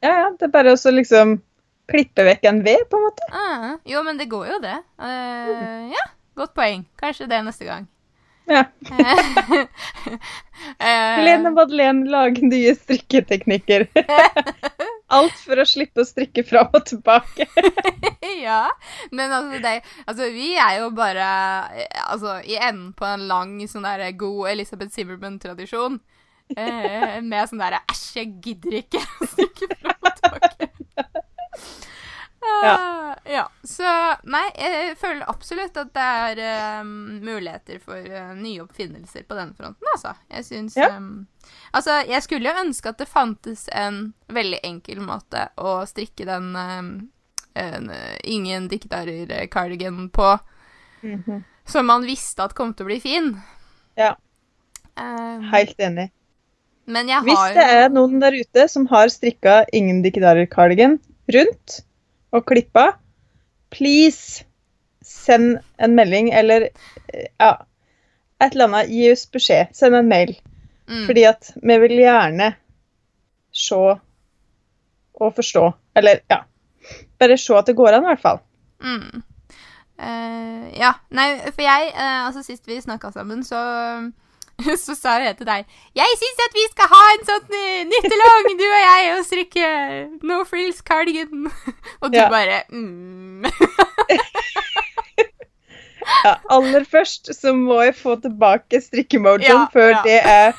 [0.03, 0.25] ja, ja.
[0.35, 1.37] Det er bare å liksom
[1.87, 3.27] klippe vekk en ved, på en måte.
[3.31, 4.75] Ah, jo, men det går jo, det.
[4.99, 6.03] Eh, ja,
[6.35, 6.83] godt poeng.
[6.99, 7.87] Kanskje det neste gang.
[8.47, 8.65] Ja.
[10.79, 13.87] Helene Madeleine lager nye strikketeknikker.
[15.07, 17.47] Alt for å slippe å strikke fram og tilbake.
[18.47, 18.65] ja,
[19.15, 21.27] men altså, det, altså Vi er jo bare
[22.07, 25.99] altså, i enden på en lang sånn der god Elisabeth Zimmerman-tradisjon.
[26.55, 30.71] Eh, med sånn derre Æsj, jeg gidder ikke å strikke fram og tilbake.
[32.41, 33.47] Ah, ja.
[33.63, 33.83] Så
[34.29, 36.05] nei, jeg føler absolutt at det
[36.37, 36.91] er um,
[37.25, 40.13] muligheter for uh, nye oppfinnelser på den fronten, altså.
[40.31, 40.91] Jeg syns Ja.
[40.97, 41.27] um,
[41.73, 46.49] Altså, jeg skulle jo ønske at det fantes en veldig enkel måte å strikke den
[46.55, 46.89] um,
[47.57, 50.27] en, eh, ingen diktarer-cardigan på,
[51.65, 53.31] som man visste at kom til å bli fin.
[53.97, 54.15] Ja,
[54.97, 56.07] Eh, helt enig.
[56.85, 60.99] men jeg Hvis det er noen der ute som har strikka ingen diktarer-cardigan
[61.33, 61.81] rundt
[62.35, 62.91] og klippa,
[63.71, 64.43] please
[65.07, 66.69] send en melding eller
[67.39, 67.51] ja,
[68.43, 68.91] et eller annet.
[68.91, 69.71] Gi oss beskjed.
[69.75, 70.35] Send en mail.
[70.89, 72.51] mm, Fordi at vi vil gjerne
[73.55, 73.79] se
[75.17, 75.71] og forstå.
[75.95, 76.43] Eller ja.
[77.19, 78.43] Bare se at det går an, i hvert fall.
[78.83, 79.23] Mm.
[79.97, 80.93] Uh, ja.
[81.09, 83.57] Nei, for jeg uh, Altså, sist vi snakka sammen, så
[84.85, 85.65] så sa jeg til deg
[85.95, 89.67] 'Jeg syns at vi skal ha en sånn uh, nyttelong, du og jeg, og strikke
[90.25, 91.51] no frills cardigan'.
[92.01, 92.29] og du Ja.
[92.29, 93.45] bare mm.
[96.23, 100.01] Ja, aller først så må jeg få tilbake strikkemojoen Ja, før ja.
[100.05, 100.53] det er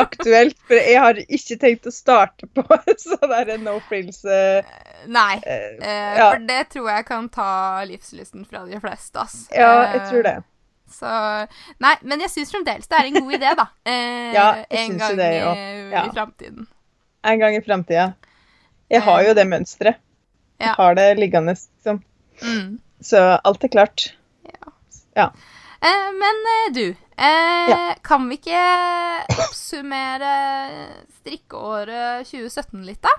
[0.00, 0.56] aktuelt.
[0.66, 2.64] For jeg har ikke tenkt å starte på
[3.04, 4.64] sånn derre no frills uh,
[5.06, 5.36] Nei.
[5.44, 6.30] eh, eh, ja.
[6.32, 7.50] For det tror jeg kan ta
[7.86, 9.36] livslysten fra de fleste, ass.
[9.54, 10.36] ja, jeg tror det.
[10.88, 13.66] Eh, Så Nei, men jeg syns fremdeles det er en god idé, da.
[13.84, 15.50] Eh, Ja, jeg en syns jo det, jo.
[15.52, 16.04] eh, Ja.
[16.06, 16.66] i framtiden.
[17.24, 18.12] En gang i framtida.
[18.90, 19.96] Jeg har jo det mønsteret.
[20.58, 20.66] Ja.
[20.66, 22.02] Jeg har det liggende, liksom.
[22.42, 22.78] Mm.
[23.00, 24.14] Så alt er klart.
[25.18, 27.94] Eh, men eh, du, eh, Ja.
[28.02, 28.62] kan vi ikke
[29.44, 30.32] oppsummere
[31.20, 33.12] strikkeåret 2017 litt, da?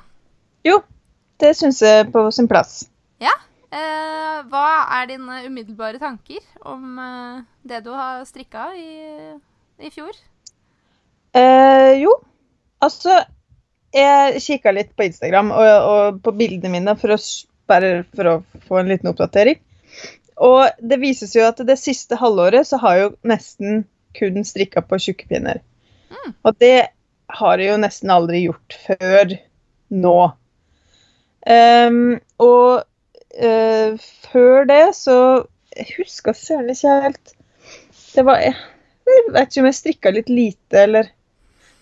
[0.67, 0.81] Jo,
[1.39, 2.85] det syns jeg på sin plass.
[3.69, 8.93] Eh, hva er dine umiddelbare tanker om eh, det du har strikka i,
[9.77, 10.15] i fjor?
[11.37, 12.15] Eh, jo,
[12.81, 13.19] altså
[13.93, 17.19] Jeg kikka litt på Instagram og, og på bildene mine for å,
[17.69, 19.61] bare for å få en liten oppdatering.
[20.39, 23.83] Og det vises jo at det siste halvåret så har jo nesten
[24.17, 25.61] kun strikka på tjukkepinner.
[26.09, 26.35] Mm.
[26.45, 26.89] Og det
[27.39, 29.35] har jeg jo nesten aldri gjort før
[29.89, 30.19] nå.
[31.49, 32.85] Um, og
[33.37, 33.95] eh,
[34.31, 37.33] før det så Jeg husker søren ikke helt.
[38.15, 41.11] Det var Jeg vet ikke om jeg strikka litt lite, eller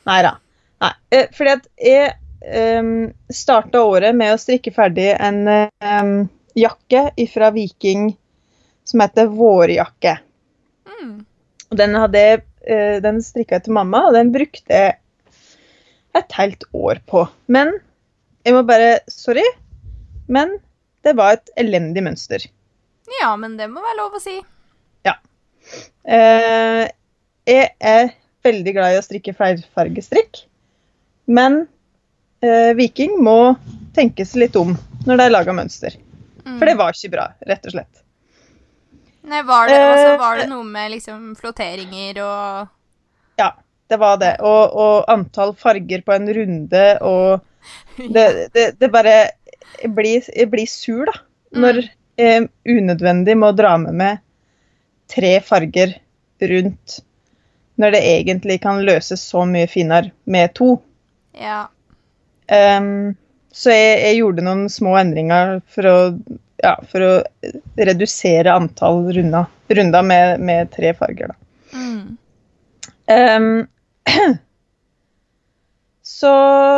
[0.08, 0.38] Nei da.
[0.84, 0.94] Nei.
[1.12, 2.12] Uh, fordi at jeg
[2.80, 2.92] um,
[3.34, 6.14] starta året med å strikke ferdig en um,
[6.56, 8.12] jakke fra Viking
[8.88, 10.18] som heter Vårjakke.
[10.88, 11.26] Mm.
[11.76, 14.96] Den hadde jeg eh, Den strikka jeg til mamma, og den brukte jeg
[16.18, 17.26] et helt år på.
[17.52, 17.76] Men
[18.48, 19.44] jeg må bare Sorry,
[20.32, 20.56] men
[21.06, 22.46] det var et elendig mønster.
[23.22, 24.40] Ja, men det må være lov å si.
[26.08, 26.84] Eh,
[27.48, 28.12] jeg er
[28.48, 30.44] veldig glad i å strikke flerfargestrikk,
[31.28, 31.66] men
[32.44, 33.58] eh, Viking må
[33.98, 34.76] tenkes litt om
[35.08, 35.98] når de lager mønster.
[36.46, 36.58] Mm.
[36.58, 38.04] For det var ikke bra, rett og slett.
[39.28, 43.52] Nei, var, det, Eh, altså, var det noe med liksom flotteringer og Ja,
[43.92, 44.38] det var det.
[44.40, 47.44] Og, og antall farger på en runde og
[47.98, 49.16] Det, det, det bare
[49.98, 51.20] blir, blir sur, da.
[51.58, 51.84] Når
[52.20, 54.24] jeg unødvendig må dra med meg
[55.08, 55.94] tre farger
[56.44, 57.00] rundt
[57.78, 60.80] når det egentlig kan løses så mye finere med to.
[61.38, 61.68] Ja.
[62.50, 63.14] Um,
[63.54, 65.98] så jeg, jeg gjorde noen små endringer for å,
[66.64, 67.12] ja, for å
[67.78, 71.34] redusere antall runder, runder med, med tre farger.
[71.34, 71.78] Da.
[71.78, 72.18] Mm.
[73.08, 73.68] Um,
[76.18, 76.32] så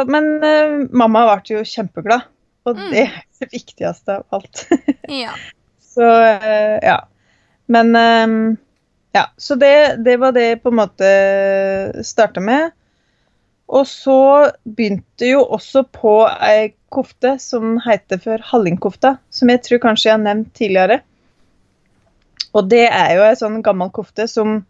[0.10, 2.28] Men uh, mamma ble jo kjempeglad,
[2.68, 2.90] og Mm.
[2.92, 4.66] det er det viktigste av alt.
[5.24, 5.34] Ja.
[5.82, 6.08] så
[6.42, 6.98] eh, ja.
[7.68, 8.58] Men ehm,
[9.14, 11.10] ja, så det, det var det jeg på en måte
[12.06, 12.72] starta med.
[13.70, 19.82] Og så begynte jo også på ei kofte som heter for hallingkofta, som jeg tror
[19.84, 21.02] kanskje jeg har nevnt tidligere.
[22.58, 24.64] Og det er jo ei sånn gammel kofte som,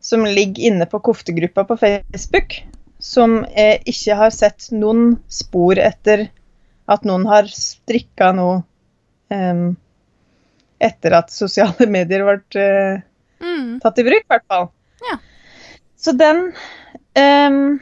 [0.00, 2.58] som ligger inne på koftegruppa på Facebook,
[3.00, 6.26] som jeg ikke har sett noen spor etter
[6.88, 8.62] at noen har strikka noe
[9.34, 9.76] um,
[10.80, 13.04] etter at sosiale medier ble uh,
[13.38, 13.78] Mm.
[13.78, 14.64] tatt i bruk, i hvert fall.
[15.06, 15.18] Ja.
[15.94, 16.48] Så den
[17.14, 17.78] um,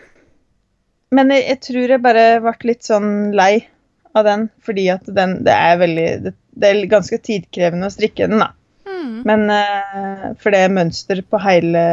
[1.16, 3.66] Men jeg, jeg tror jeg bare ble litt sånn lei
[4.12, 8.29] av den, fordi at den Det er veldig Det, det er ganske tidkrevende å strikke
[8.29, 8.51] den, da.
[8.85, 9.16] Mm.
[9.29, 11.87] Men uh, For det er mønster på hele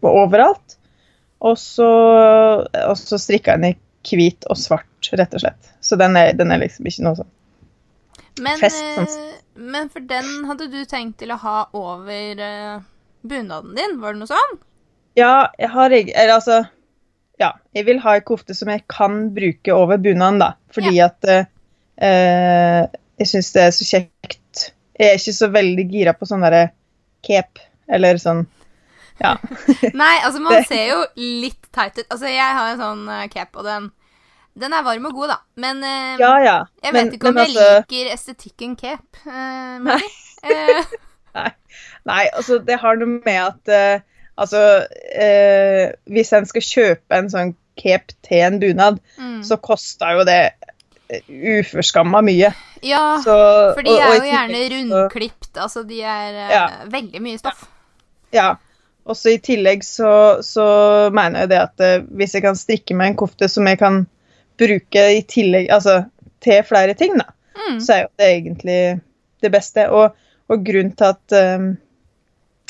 [0.00, 0.78] på overalt.
[1.44, 1.88] Og så,
[3.20, 5.72] strikka jeg den i hvit og svart, rett og slett.
[5.80, 7.32] Så den er, den er liksom ikke noe sånn.
[8.38, 9.08] Men, Fest, sånn.
[9.08, 12.80] eh, men for den hadde du tenkt til å ha over uh,
[13.26, 14.58] bunaden din, var det noe sånn?
[15.18, 16.60] Ja, jeg har Eller altså
[17.38, 20.52] Ja, jeg vil ha ei kofte som jeg kan bruke over bunaden, da.
[20.74, 21.46] Fordi at eh,
[22.02, 22.84] eh,
[23.18, 24.64] jeg syns det er så kjekt.
[24.98, 26.64] Jeg er ikke så veldig gira på sånn derre
[27.26, 28.44] cape, eller sånn
[29.22, 29.36] Ja.
[30.02, 32.06] Nei, altså man ser jo litt teit ut.
[32.10, 33.90] Altså jeg har en sånn uh, cap, og den,
[34.58, 35.38] den er varm og god, da.
[35.56, 36.56] Men uh, Ja, ja.
[36.84, 39.24] jeg Men- vet ikke om jeg altså- liker estetikken cape.
[39.26, 40.00] Uh, nei.
[40.38, 40.84] Eh,
[42.06, 44.02] Nei, altså det har noe med at
[44.38, 44.60] Altså
[46.06, 49.40] Hvis en skal kjøpe en sånn cape til en bunad, mm.
[49.42, 50.52] så koster jo det
[51.26, 52.52] uforskamma mye.
[52.86, 53.34] Ja, Så,
[53.74, 55.50] for de er og og, jo gjerne rundklipt.
[55.56, 56.64] Altså de er Ja.
[56.86, 57.66] veldig mye stoff.
[58.32, 58.54] Ja.
[59.08, 60.12] Også i tillegg så,
[60.44, 60.64] så
[61.16, 64.02] mener jeg det at eh, hvis jeg kan strikke meg en kofte som jeg kan
[64.60, 66.02] bruke i tillegg Altså
[66.44, 67.80] til flere ting, da, Mm.
[67.82, 68.80] så er jo det egentlig
[69.42, 69.88] det beste.
[69.90, 70.14] Og,
[70.48, 71.64] og grunnen til at um,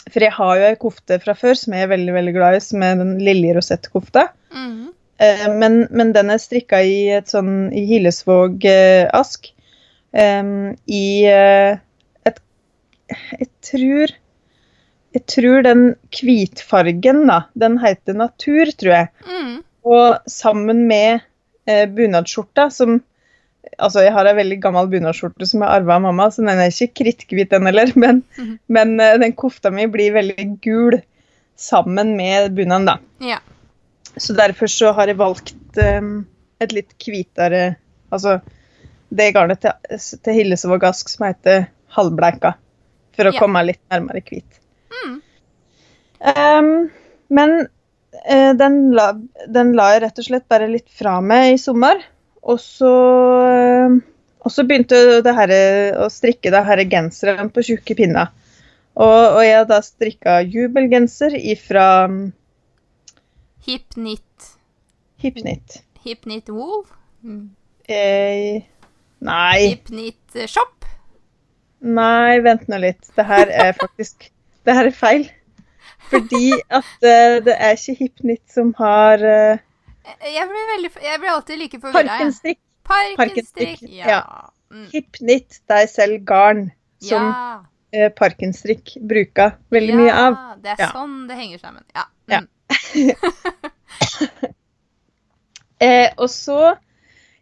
[0.09, 2.63] For jeg har jo ei kofte fra før som jeg er veldig veldig glad i,
[2.65, 4.25] som er den lille rosettkofta.
[4.55, 4.89] Mm.
[5.21, 9.51] Uh, men, men den er strikka i et sånn i Hillesvåg-ask.
[10.17, 11.77] I uh,
[12.31, 12.41] et
[13.13, 14.17] Jeg tror
[15.17, 19.09] Jeg tror den hvitfargen, da, den heter Natur, tror jeg.
[19.25, 19.55] Mm.
[19.89, 21.23] Og sammen med
[21.69, 23.01] eh, bunadsskjorta, som
[23.79, 26.71] Altså, jeg har ei veldig gammel bunadsskjorte som jeg arva av mamma, så den er
[26.73, 27.91] ikke kritthvit, den heller.
[28.01, 28.55] Men, mm.
[28.73, 30.97] men eh, den kofta mi blir veldig gul
[31.59, 32.97] sammen med bunaden, da.
[33.21, 33.41] Ja.
[34.17, 36.01] Så derfor så har jeg valgt eh,
[36.65, 37.77] et litt hvitere
[38.09, 38.39] Altså
[39.13, 42.55] det garnet til, til Hillesvåg Ask som heter halvbleika.
[43.19, 43.41] For å Ja.
[43.43, 44.58] komme litt nærmere hvit.
[46.19, 46.31] Mm.
[46.35, 46.71] Em,
[47.29, 49.13] men uh, den, la,
[49.47, 52.03] den la jeg rett og slett bare litt fra meg i sommer.
[52.49, 52.93] Og så,
[53.45, 53.99] uh,
[54.43, 55.55] og så begynte det her,
[56.03, 58.33] å strikke det her genseren på tjukke pinner.
[58.99, 61.87] Og, og jeg har da strikka jubelgenser ifra
[63.69, 63.69] Hipnit.
[63.69, 64.25] Hip knit
[65.19, 65.83] Hipknit.
[66.05, 66.85] Hip knit wool.
[67.23, 67.51] Mm.
[67.89, 68.63] Eh,
[69.19, 70.87] nei, Hipnit eh, shop.
[71.79, 73.11] nei, vent nå litt.
[73.17, 74.31] Det her er faktisk
[74.67, 75.29] Det her er feil.
[76.09, 79.65] Fordi at uh, det er ikke Hipnit som har uh,
[80.09, 82.05] Eh, Jeg blir, veldig, jeg blir alltid like forvirra.
[82.09, 82.61] Parkenstrikk.
[82.89, 83.83] Parkenstrikk.
[83.93, 84.07] Ja.
[84.09, 84.21] ja.
[84.73, 84.87] Mm.
[84.93, 86.67] Hipknit, deg selv garn
[87.05, 87.61] som ja.
[87.97, 90.37] uh, Parkenstrikk bruker veldig mye av.
[90.39, 90.91] Ja, det er Ja.
[90.97, 91.85] sånn det henger sammen.
[91.97, 92.09] Ja.
[92.33, 92.43] Ja.
[92.45, 93.13] Mm.
[95.79, 96.73] Eh, og så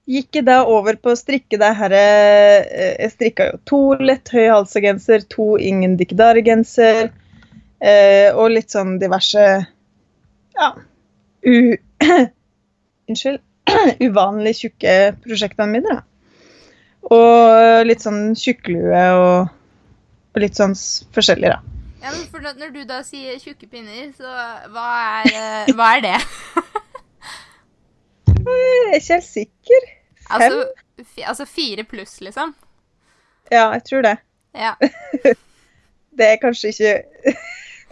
[0.04, 2.66] gikk jeg da over på å strikke det her eh,
[3.00, 7.08] Jeg strikka jo to lett høyhalsegenser, to ingen dikkedaregenser,
[7.80, 9.46] eh, og litt sånn diverse
[10.56, 10.70] Ja
[11.46, 11.76] u,
[13.08, 13.40] Unnskyld.
[14.06, 14.92] Uvanlig tjukke
[15.24, 16.02] prosjektene mine, da.
[17.14, 19.50] Og litt sånn tjukklue og,
[20.34, 20.74] og litt sånn
[21.14, 21.60] forskjellig, da.
[22.02, 24.26] ja, men for når du da sier tjukke pinner, så
[24.74, 24.86] hva
[25.20, 26.16] er, eh, hva er det?
[28.46, 29.86] Jeg er ikke helt sikker.
[30.26, 30.36] Fem?
[30.38, 32.54] Altså, altså fire pluss, liksom?
[33.50, 34.12] Ja, jeg tror det.
[34.54, 34.74] Ja.
[36.16, 37.34] Det er kanskje ikke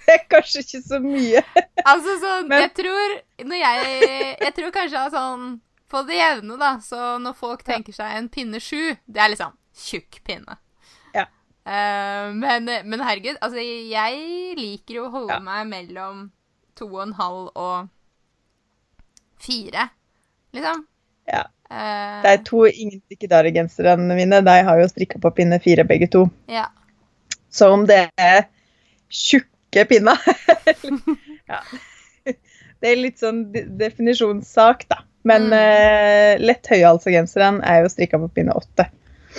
[0.07, 1.41] Det er kanskje ikke så mye.
[1.85, 3.15] Altså sånn, Men- jeg tror
[3.49, 4.03] Når jeg
[4.45, 5.47] Jeg tror kanskje sånn
[5.91, 9.53] På det jevne, da, så når folk tenker seg en pinne sju, det er liksom
[9.75, 10.57] tjukk pinne.
[11.15, 11.25] Ja.
[11.67, 15.41] Eh, men, men herregud, altså jeg liker jo å holde Ja.
[15.45, 16.25] meg mellom
[16.79, 17.89] to og en halv og
[19.45, 19.89] fire,
[20.55, 20.85] liksom.
[21.31, 21.45] Ja.
[21.71, 26.11] Uh, det er to ingen dikkedare-genserne mine de har jo strikka på pinne fire, begge
[26.13, 26.27] to.
[26.51, 26.67] ja.
[27.55, 28.49] Så om det er
[29.75, 30.15] tjukke pinna.
[31.51, 31.61] ja.
[32.81, 35.03] Det er litt sånn definisjonssak, da.
[35.25, 35.55] Men Mm.
[35.57, 38.85] uh, lett høyhalsegenseren er jo strikka på pinne åtte.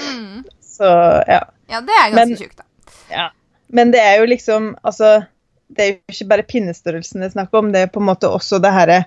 [0.01, 0.43] Mm.
[0.65, 0.85] Så
[1.29, 1.43] ja.
[1.69, 2.95] ja, det er ganske tjukt, da.
[3.13, 3.27] ja.
[3.75, 5.23] Men det er jo liksom Altså,
[5.67, 8.29] det er jo ikke bare pinnestørrelsen det er snakk om, det er på en måte
[8.29, 8.97] også det herre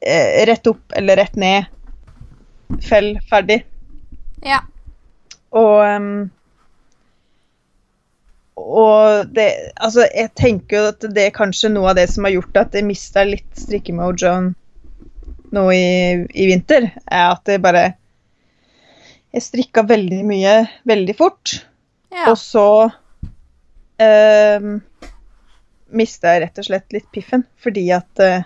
[0.00, 1.66] eh, Rett opp eller rett ned.
[2.86, 3.62] Fell ferdig.
[4.46, 4.60] Ja.
[5.50, 6.30] Og, um,
[8.60, 9.46] og det
[9.80, 12.76] Altså, jeg tenker jo at det er kanskje noe av det som har gjort at
[12.76, 14.52] jeg mista litt strikkemojoen
[15.50, 15.86] nå i,
[16.30, 17.84] i vinter, er at jeg bare
[19.34, 20.54] Jeg strikka veldig mye
[20.86, 21.60] veldig fort,
[22.10, 22.30] Ja.
[22.32, 22.66] og så
[24.02, 24.64] eh,
[25.94, 28.42] mista jeg rett og slett litt piffen, fordi at eh,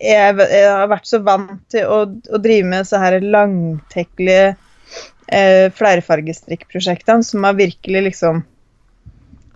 [0.00, 4.54] jeg, jeg har vært så vant til å, å drive med så her langtekkelige
[5.28, 8.40] eh, flerfargestrikkprosjektene som har virkelig liksom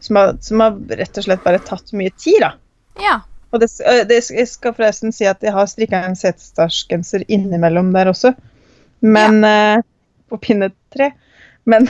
[0.05, 2.53] som har, som har rett og slett bare tatt mye tid, da.
[3.01, 3.21] ja.
[3.55, 3.69] Og det,
[4.11, 8.33] det, jeg skal forresten si at jeg har strikka en setesdalsgenser innimellom der også.
[9.07, 9.85] Men eh,
[10.27, 11.13] På pinne tre.
[11.71, 11.87] Men,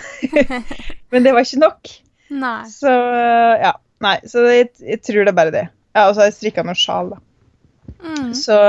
[1.11, 1.95] men det var ikke nok.
[2.35, 2.59] Nei.
[2.69, 3.73] Så ja.
[4.05, 5.65] Nei, så jeg, jeg tror det er bare det.
[5.95, 7.23] Ja, Og så har jeg strikka noen sjal, da.
[8.05, 8.31] Mm.
[8.37, 8.61] Så,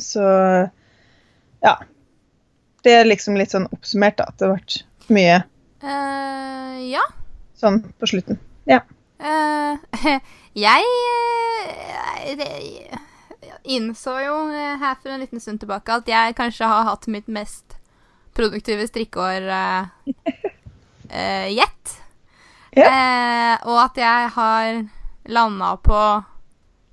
[0.00, 0.24] så
[1.64, 1.76] ja.
[2.86, 4.30] Det er liksom litt sånn oppsummert, da.
[4.30, 4.80] At det vært
[5.12, 5.40] mye
[5.84, 7.04] uh, ja.
[7.58, 8.40] sånn på slutten.
[8.68, 8.82] Ja.
[9.18, 9.74] Uh,
[10.54, 10.84] jeg
[13.66, 17.26] innså jo eh, her for en liten stund tilbake at jeg kanskje har hatt mitt
[17.26, 17.74] mest
[18.38, 19.90] produktive strikkeår uh,
[21.50, 21.94] yet.
[22.78, 24.80] uh, og at jeg har
[25.28, 26.02] landa på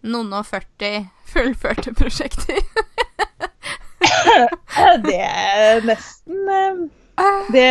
[0.09, 2.61] noen og 40 fullførte prosjekter.
[5.05, 6.89] Det er nesten
[7.53, 7.69] det,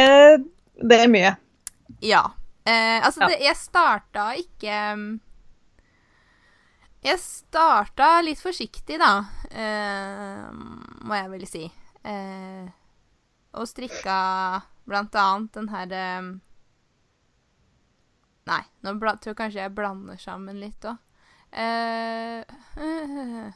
[0.81, 1.35] det er mye.
[2.03, 2.23] Ja.
[2.65, 3.29] Eh, altså, Ja.
[3.29, 5.21] Det, jeg starta ikke mm,
[7.05, 10.47] Jeg starta litt forsiktig, da, eh,
[11.05, 11.65] må jeg vel si.
[12.05, 12.65] Eh,
[13.53, 14.17] og strikka
[14.89, 16.31] blant annet den her eh,
[18.49, 20.97] Nei, nå bla, tror jeg kanskje jeg blander sammen litt òg.
[21.53, 22.43] Eh,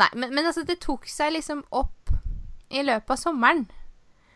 [0.00, 2.10] nei, men, men altså, det tok seg liksom opp
[2.70, 3.66] i løpet av sommeren.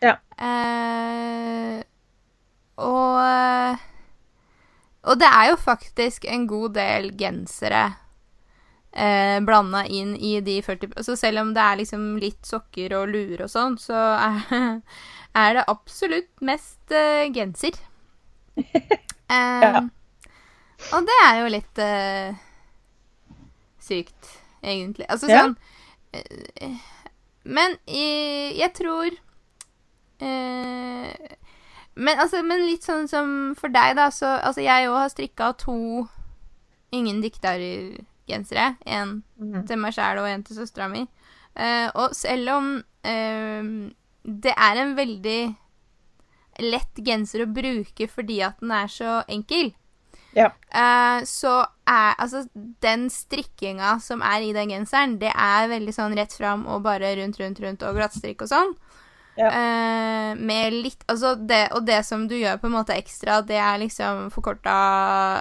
[0.02, 0.18] Ja.
[0.38, 1.82] Eh,
[2.76, 3.78] og
[5.04, 7.82] Og det er jo faktisk en god del gensere
[8.96, 13.10] eh, blanda inn i de 40 Så selv om det er liksom litt sokker og
[13.12, 14.80] luer og sånn, så er,
[15.44, 17.78] er det absolutt mest eh, genser.
[19.24, 19.80] Eh, Ja.
[20.92, 22.34] Og det er jo litt eh,
[23.80, 25.06] sykt, egentlig.
[25.08, 25.54] Altså sånn
[26.12, 26.68] ja.
[27.44, 29.16] Men jeg, jeg tror
[30.20, 31.34] eh,
[31.96, 33.28] men, altså, men litt sånn som
[33.58, 35.76] for deg, da, så Altså, jeg òg har strikka to
[36.94, 38.76] Ingen dikter-gensere.
[38.86, 39.22] En
[39.66, 41.00] til meg sjæl og en til søstera mi.
[41.58, 43.90] Uh, og selv om uh,
[44.24, 45.40] det er en veldig
[46.62, 49.72] lett genser å bruke fordi at den er så enkel,
[50.34, 50.48] Ja.
[50.74, 52.44] uh, så er altså
[52.82, 57.14] den strikkinga som er i den genseren, det er veldig sånn rett fram og bare
[57.20, 58.74] rundt, rundt, rundt og glattstrikk og sånn.
[59.36, 59.48] Ja.
[59.50, 63.56] Eh, med litt Altså det Og det som du gjør på en måte ekstra, det
[63.58, 64.74] er liksom forkorta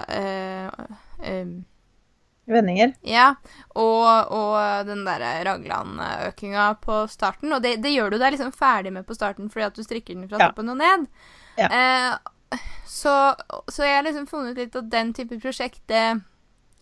[0.08, 0.66] eh,
[1.22, 1.52] eh,
[2.46, 2.90] Vendinger.
[3.08, 3.30] ja,
[3.72, 7.54] og, og den derre raglanøkinga på starten.
[7.56, 10.14] Og det, det gjør du deg liksom ferdig med på starten fordi at du strikker
[10.18, 10.48] den fra Ja.
[10.50, 11.06] toppen og ned.
[11.56, 11.70] Ja.
[11.70, 13.14] Eh, så,
[13.72, 16.20] så jeg har liksom funnet litt at den type prosjekt det,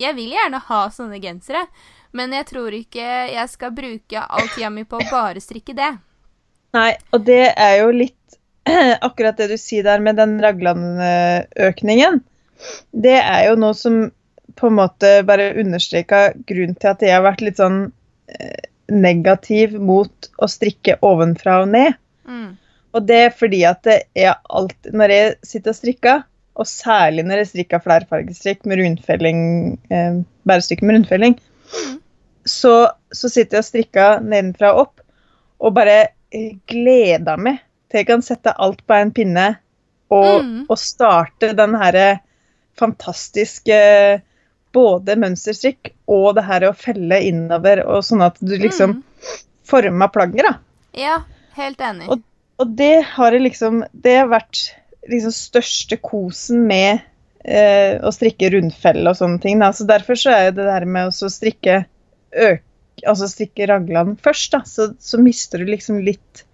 [0.03, 1.67] Jeg vil gjerne ha sånne gensere,
[2.13, 5.93] men jeg tror ikke jeg skal bruke all tida mi på å bare strikke det.
[6.77, 8.39] Nei, og det er jo litt
[9.07, 12.21] akkurat det du sier der med den Ragland-økningen.
[12.93, 14.05] Det er jo noe som
[14.57, 17.87] på en måte bare understreka grunnen til at jeg har vært litt sånn
[18.33, 21.97] eh, negativ mot å strikke ovenfra og ned.
[22.29, 22.51] Mm.
[22.93, 26.25] Og det er fordi at det er alt Når jeg sitter og strikker,
[26.61, 29.41] og særlig når jeg strikker flerfargestrikk med rundfelling,
[29.89, 31.39] eh, bærestykke med rundfelling,
[32.45, 32.75] så,
[33.15, 35.07] så sitter jeg og strikker nedenfra og opp,
[35.63, 35.97] og bare
[36.33, 39.47] eh, gleder meg til jeg kan sette alt på en pinne
[40.11, 40.67] og, Mm.
[40.69, 42.21] og starte den herre
[42.81, 43.79] fantastiske
[44.73, 49.03] både mønsterstrikk og det her å felle innover, og sånn at du liksom Mm.
[49.65, 50.55] former plagget, da.
[50.95, 51.19] Ja,
[51.57, 52.09] helt enig.
[52.09, 52.23] Og-
[52.59, 54.71] Og det har liksom Det har vært
[55.09, 57.01] liksom største kosen med
[57.45, 59.59] eh, å strikke rundfelle og sånne ting.
[59.59, 59.71] Da.
[59.73, 61.87] Så derfor så er det der med å strikke
[62.33, 62.61] øk,
[63.09, 66.45] altså stikke raglan først, da, så, så mister du liksom litt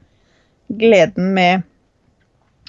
[0.69, 1.63] gleden med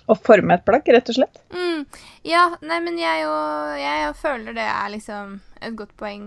[0.10, 1.38] å forme et plagg, rett og slett.
[1.54, 1.84] Mm.
[2.26, 3.34] Ja, nei, men jeg jo
[3.80, 6.24] Jeg jo føler det er liksom et godt poeng.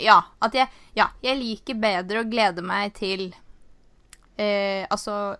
[0.00, 3.28] Ja, at jeg Ja, jeg liker bedre å glede meg til
[4.38, 5.36] eh, Altså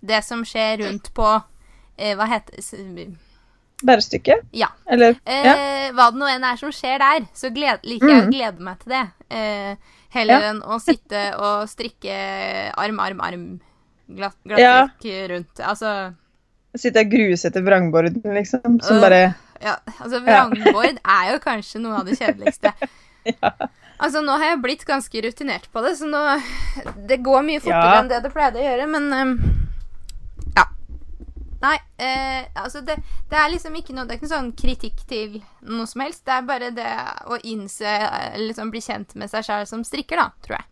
[0.00, 1.26] Det som skjer rundt på
[1.96, 3.16] eh, Hva heter Bærestykket?
[3.88, 4.36] Bærestykke?
[4.58, 4.68] Ja.
[4.90, 5.56] Eller Eh, Ja.
[5.94, 8.32] Hva det nå enn er som skjer der, så gled, liker jeg å Mm.
[8.34, 9.04] glede meg til det.
[9.30, 9.76] Eh,
[10.14, 10.50] heller Ja.
[10.52, 12.14] enn å sitte og strikke
[12.76, 13.60] arm, arm, arm.
[14.08, 14.88] Glatt, Ja.
[15.28, 15.60] rundt.
[15.60, 16.14] Altså
[16.76, 18.80] sitte og grue seg til vrangborden, liksom.
[18.82, 19.00] Som Øh.
[19.02, 22.72] bare Ja, altså vrangbord er jo kanskje noe av det kjedeligste.
[23.28, 23.50] Ja.
[24.00, 26.20] Altså, nå har jeg blitt ganske rutinert på det, så nå
[27.08, 28.00] Det går mye fortere Ja.
[28.00, 29.24] enn det det pleide å gjøre, men Ja.
[31.58, 32.94] Nei, eh, altså det,
[33.30, 36.22] det er liksom ikke noe Det er ikke sånn kritikk til noe som helst.
[36.26, 36.92] Det er bare det
[37.26, 40.68] å innse eh, Liksom bli kjent med seg sjøl som strikker, da, tror jeg.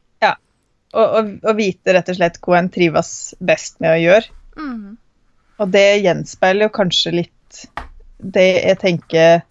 [0.97, 3.11] Og, og, og vite rett og slett hva en trives
[3.45, 4.31] best med å gjøre.
[4.57, 4.95] Mm.
[5.61, 7.65] Og det gjenspeiler jo kanskje litt
[8.17, 9.43] det jeg tenker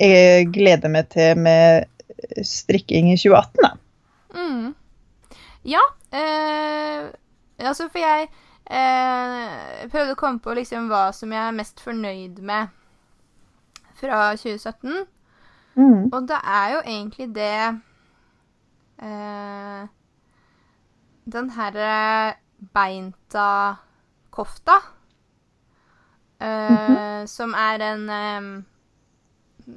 [0.00, 1.88] jeg gleder meg til med
[2.46, 3.72] strikking i 2018, da.
[4.36, 4.68] Mm.
[5.68, 5.82] Ja,
[6.14, 7.10] eh,
[7.58, 8.30] altså for jeg
[8.70, 12.68] eh, prøvde å komme på liksom hva som jeg er mest fornøyd med
[14.00, 15.06] fra 2017.
[15.74, 16.10] Mm.
[16.12, 17.80] Og det er jo egentlig det
[19.02, 19.82] eh,
[21.30, 22.34] Den herre
[22.74, 24.78] beinta-kofta.
[26.40, 28.62] Eh, Som er en eh,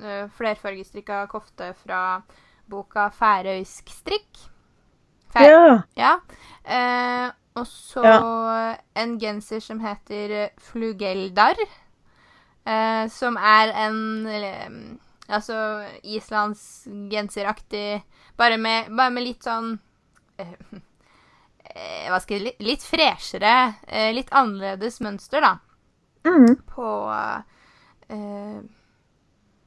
[0.01, 2.21] eh, flerfargestrikka kofte fra
[2.69, 4.49] boka 'Færøysk strikk'.
[5.33, 5.81] Fær Ja.
[5.97, 6.13] ja.
[6.65, 8.01] Eh, og så
[8.95, 11.55] en genser som heter Flugeldar.
[12.65, 14.69] Eh, som er en eh,
[15.27, 18.03] Altså Islands genseraktig
[18.39, 19.73] Bare med, bare med litt sånn
[20.39, 20.53] eh,
[21.75, 25.57] eh, Hva skal jeg Litt, litt freshere, eh, litt annerledes mønster, da.
[26.23, 26.55] Mm.
[26.71, 28.63] På eh,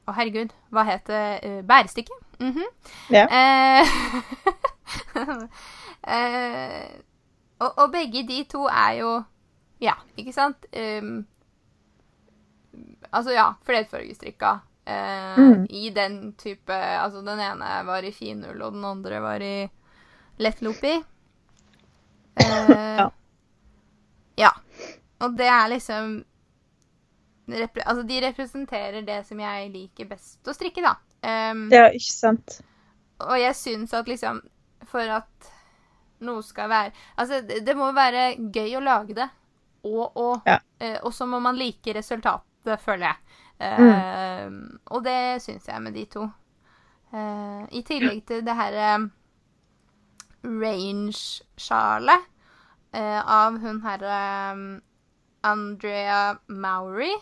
[0.07, 0.49] Å, herregud.
[0.73, 1.23] Hva het det?
[1.69, 2.17] Bærestykket?
[2.41, 2.65] Mm Mhm.
[3.13, 3.27] Ja.
[7.59, 9.23] Eh, eh, og, og begge de to er jo
[9.81, 10.65] Ja, ikke sant?
[10.73, 11.27] Um,
[13.11, 14.59] altså, ja, flerfargestrikka.
[14.87, 15.65] Uh, Mm.
[15.69, 19.69] I den type Altså, den ene var i finull, og den andre var i
[20.37, 20.95] lettlopi.
[22.39, 23.09] Uh, Ja.
[24.37, 24.49] ja.
[25.19, 26.25] Og det er liksom
[27.49, 30.95] Altså, de representerer det som jeg liker best å strikke, da.
[31.51, 32.61] Um, ja, ikke sant.
[33.19, 34.41] og jeg syns at liksom
[34.85, 35.47] For at
[36.19, 39.29] noe skal være Altså, det, må være gøy å lage det,
[39.83, 40.57] og, og, Ja.
[40.79, 43.17] eh, så må man like resultatet, føler jeg.
[43.59, 44.49] Eh,
[44.91, 46.27] Og det syns jeg med de to.
[47.13, 49.09] Eh, I tillegg til det herre
[50.43, 52.25] range-sjalet
[52.91, 54.65] eh, av hun herre um,
[55.47, 57.13] Andrea Mowry,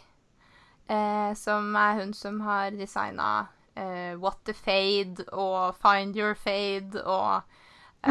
[0.88, 7.42] eh, som er hun som har designa What the Fade og Find Your Fade og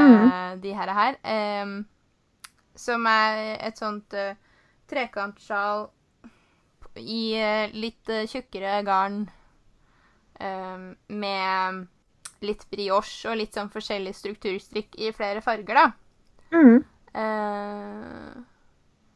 [0.01, 0.93] eh, de her.
[0.99, 1.19] her
[1.63, 1.75] um,
[2.75, 4.35] som er et sånt uh,
[4.91, 5.89] trekantsjal
[6.99, 9.25] i uh, litt tjukkere garn
[10.41, 11.85] um, med
[12.45, 15.87] litt brioche og litt sånn forskjellig strukturstrikk i flere farger, da.
[16.55, 16.83] Mm.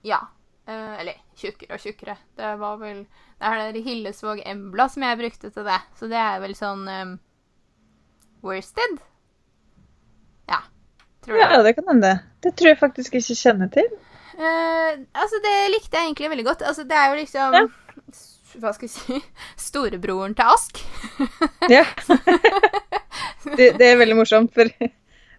[0.06, 0.20] Ja.
[0.68, 2.14] Uh, eller tjukkere og tjukkere.
[2.36, 3.06] Det var vel
[3.38, 5.78] Det er det Hillesvåg Embla som jeg brukte til det.
[5.96, 7.14] Så det er vel sånn um,
[8.44, 8.98] Worsted?
[10.49, 10.62] Ja.
[11.24, 11.51] Tror jeg.
[11.53, 12.12] Ja, det kan hende.
[12.44, 13.88] Det tror jeg faktisk ikke kjenner til.
[14.38, 16.62] Eh, altså, det likte jeg egentlig veldig godt.
[16.68, 17.66] Altså, det er jo liksom Ja.
[18.59, 19.18] Hva skal vi si
[19.61, 20.80] Storebroren til Ask.
[21.76, 21.84] Ja.
[23.59, 24.70] det, det er veldig morsomt, for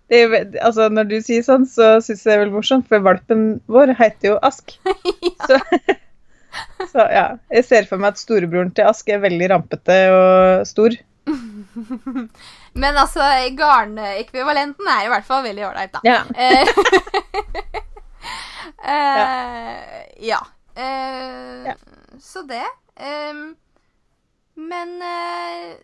[0.09, 0.35] det er,
[0.65, 3.95] altså, når du sier sånn, så syns jeg det er veldig morsomt, for valpen vår
[3.97, 4.75] heter jo Ask.
[5.49, 5.57] Så,
[6.89, 7.25] så ja.
[7.53, 10.95] Jeg ser for meg at storebroren til Ask er veldig rampete og stor.
[12.81, 13.23] Men altså,
[13.57, 16.01] garnekvivalenten er i hvert fall veldig ålreit, da.
[16.03, 16.21] Ja.
[16.35, 16.67] Eh,
[20.31, 20.39] ja.
[20.77, 21.75] Uh, Ja.
[22.19, 22.65] Så det.
[22.99, 23.55] Um,
[24.59, 25.75] men uh,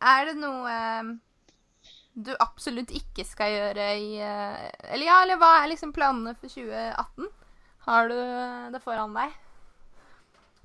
[0.00, 0.76] er det noe
[2.18, 7.28] du absolutt ikke skal gjøre i Eller ja, eller hva er liksom planene for 2018?
[7.88, 8.16] Har du
[8.72, 9.36] det foran deg?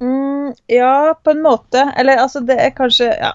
[0.03, 1.83] Mm, ja, på en måte.
[1.97, 3.33] Eller altså, det er kanskje Ja.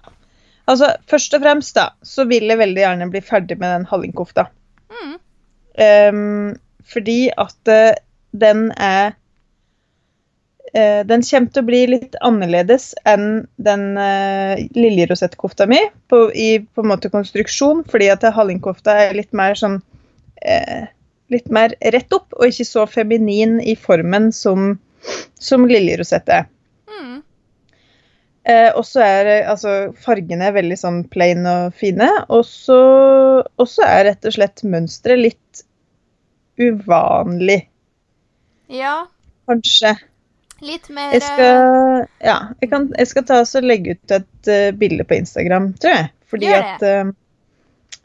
[0.69, 4.49] Altså, først og fremst, da, så vil jeg veldig gjerne bli ferdig med den hallingkofta.
[4.93, 5.15] Mm.
[5.79, 6.59] Um,
[6.89, 7.97] fordi at uh,
[8.35, 9.13] den er
[10.75, 16.51] uh, Den kommer til å bli litt annerledes enn den uh, liljerosettkofta mi på, i
[16.61, 20.85] på en måte konstruksjon, fordi at hallingkofta er litt mer sånn uh,
[21.29, 24.79] Litt mer rett opp, og ikke så feminin i formen som,
[25.37, 26.47] som liljerosett er.
[28.49, 32.09] Eh, og så er altså, fargene veldig sånn plain og fine.
[32.33, 35.65] Og så er rett og slett mønsteret litt
[36.59, 37.69] uvanlig,
[38.69, 39.07] Ja,
[39.47, 39.95] kanskje.
[40.61, 44.71] litt mer Jeg skal, ja, jeg kan, jeg skal ta og legge ut et uh,
[44.75, 46.11] bilde på Instagram, tror jeg.
[46.29, 47.13] Fordi at eh,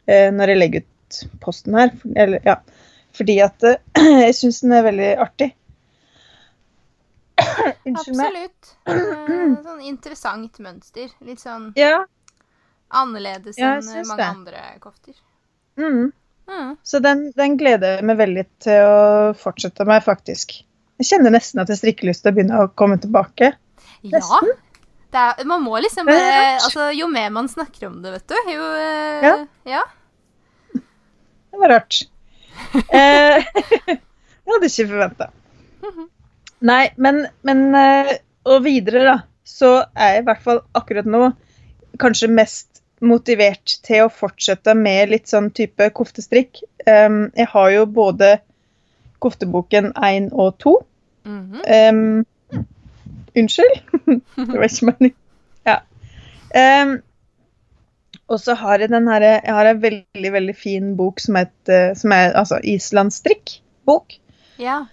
[0.08, 2.56] eh, Når jeg legger ut posten her eller, ja,
[3.18, 3.76] Fordi at uh,
[4.24, 5.50] jeg syns den er veldig artig.
[7.88, 8.28] Unnskyld meg.
[8.28, 8.74] Absolutt.
[8.88, 11.10] Eh, sånn interessant mønster.
[11.26, 12.04] Litt sånn Ja.
[12.94, 14.28] annerledes Ja, enn mange det.
[14.30, 15.16] andre kofter.
[15.78, 16.12] Mm.
[16.50, 16.74] Mm.
[16.84, 20.58] Så den, den gleder jeg meg veldig til å fortsette med, faktisk.
[21.02, 23.54] Jeg kjenner nesten at jeg strikkelyst til å begynne å komme tilbake.
[24.04, 24.18] Ja.
[24.20, 24.52] Nesten.
[25.14, 26.56] Det er, man må liksom bare.
[26.58, 29.34] Altså, jo mer man snakker om det, vet du, jo eh, Ja.
[29.70, 29.84] ja.
[30.74, 32.00] Det var rart.
[32.90, 33.46] Eh,
[33.88, 34.00] jeg
[34.50, 35.28] hadde ikke forventa.
[36.64, 38.14] Nei, men, men eh,
[38.48, 41.28] Og videre, da, så er jeg i hvert fall akkurat nå
[42.02, 46.64] kanskje mest motivert til å fortsette med litt sånn type koftestrikk.
[46.88, 48.38] Um, jeg har jo både
[49.24, 50.74] kofteboken 1 og 2.
[51.24, 51.62] -hmm.
[51.92, 52.26] Um,
[53.36, 53.82] unnskyld?
[54.36, 55.20] det var ikke meningen.
[55.68, 55.78] Ja.
[56.84, 57.02] Um,
[58.28, 61.94] og så har jeg den herre Jeg har en veldig, veldig fin bok som, heter,
[61.94, 64.14] som er altså islandsstrikk-bok.
[64.60, 64.86] ja.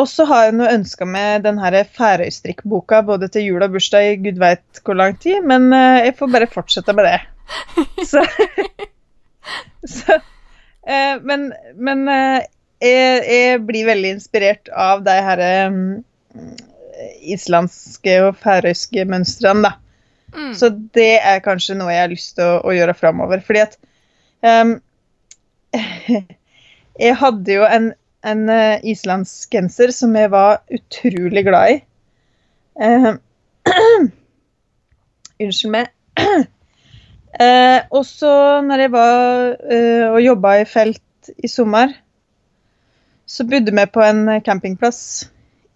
[0.00, 4.08] Og så har jeg noe ønska med den her Færøystrikk-boka både til jul og bursdag
[4.08, 7.20] i gud veit hvor lang tid, men eh, jeg får bare fortsette med det.
[8.10, 8.22] Så,
[9.84, 12.46] så eh, Men, men eh,
[12.80, 16.02] jeg, jeg blir veldig inspirert av de her mm,
[17.34, 19.76] islandske og færøyske mønstrene, da.
[20.34, 20.54] Mm.
[20.58, 23.44] Så det er kanskje noe jeg har lyst til å, å gjøre framover.
[23.46, 23.76] Fordi at
[24.42, 24.74] um,
[27.04, 27.88] Jeg hadde jo en,
[28.24, 31.76] en uh, islandsgenser som jeg var utrolig glad i.
[32.80, 33.14] Uh,
[35.42, 35.90] unnskyld meg.
[36.18, 41.92] Uh, og så når jeg var uh, og jobba i felt i sommer,
[43.26, 45.00] så bodde vi på en campingplass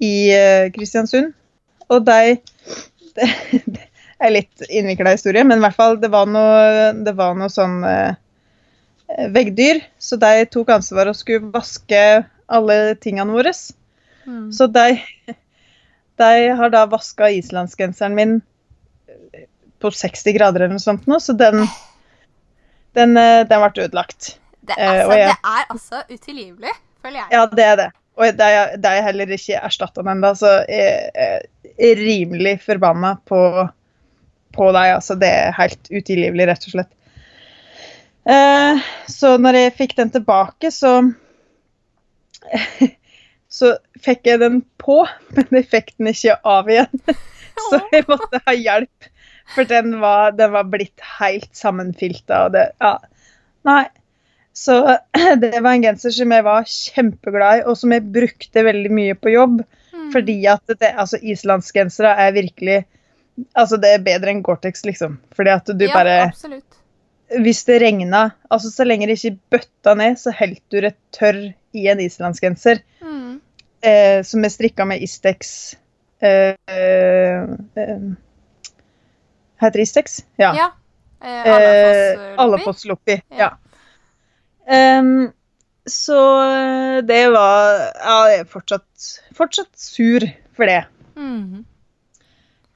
[0.04, 1.32] i uh, Kristiansund.
[1.88, 2.38] Og de
[3.18, 3.28] det,
[3.66, 3.88] de
[4.18, 7.80] er litt innvikla historie, men i hvert fall det var noe, det var noe sånn
[7.86, 8.16] eh,
[9.34, 9.82] veggdyr.
[9.98, 12.02] Så de tok ansvar og skulle vaske
[12.48, 13.52] alle tingene våre.
[14.28, 14.48] Mm.
[14.52, 14.86] Så de,
[16.20, 18.38] de har da vaska islandsgenseren min
[19.78, 21.62] på 60 grader eller noe sånt nå, så den,
[22.98, 24.34] den, eh, den ble ødelagt.
[24.68, 26.72] Det, Eh, altså, jeg- det er altså utilgivelig,
[27.02, 27.28] føler jeg.
[27.32, 27.88] Ja, det er det.
[28.18, 33.14] Og det er, det er heller ikke erstatta ennå, så jeg jeg er rimelig forbanna
[33.24, 33.38] på,
[34.52, 34.96] på deg.
[34.96, 36.90] Altså, det er helt utilgivelig, rett og slett.
[38.28, 40.96] Eh, så når jeg fikk den tilbake, så
[43.58, 43.74] Så
[44.04, 45.02] fikk jeg den på,
[45.36, 47.04] men jeg fikk den ikke av igjen.
[47.68, 49.08] Så jeg måtte ha hjelp,
[49.54, 52.46] for den var, den var blitt helt sammenfilta.
[52.46, 52.98] Og det Ja.
[53.66, 53.86] Nei.
[54.58, 54.74] Så
[55.42, 59.16] det var en genser som jeg var kjempeglad i, og som jeg brukte veldig mye
[59.18, 59.60] på jobb.
[59.94, 60.08] Mm.
[60.14, 62.84] Fordi at det, altså, islandsgensere er virkelig
[63.54, 65.12] Altså, det er bedre enn Gore-Tex, liksom.
[65.36, 66.78] Fordi at du ja, bare absolutt.
[67.44, 71.38] Hvis det regna Altså, så lenge det ikke bøtta ned, så holdt du det tørr
[71.72, 72.82] i en islandsgenser.
[73.02, 73.40] Mm.
[73.80, 75.76] Eh, som er strikka med Istex
[76.20, 77.42] eh, eh,
[77.78, 78.08] eh,
[79.58, 80.20] Heter det Istex?
[80.36, 80.54] Ja.
[80.56, 80.70] Ja.
[80.72, 80.74] Eh,
[81.18, 82.36] Eh, Alafoss-loppi.
[82.38, 83.20] Alafoss-loppi.
[83.28, 83.50] Ja.
[84.68, 84.98] Ja.
[84.98, 85.32] Um,
[85.88, 86.20] så
[87.02, 87.70] det var
[88.04, 90.84] Ja, jeg er fortsatt, fortsatt sur for det.
[91.16, 91.64] Mm.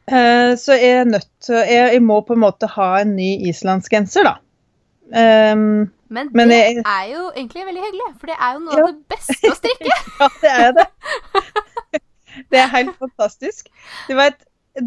[0.07, 3.36] Eh, så jeg er nødt til jeg, jeg må på en måte ha en ny
[3.51, 4.34] islandsgenser, da.
[5.12, 8.78] Em, Men, Men det jeg- er jo egentlig veldig hyggelig, for det er jo noe
[8.78, 8.86] Ja.
[8.86, 9.98] av det beste å strikke.
[10.20, 10.86] ja, det er det.
[12.52, 13.66] Det er helt fantastisk.
[14.08, 14.38] Du vet,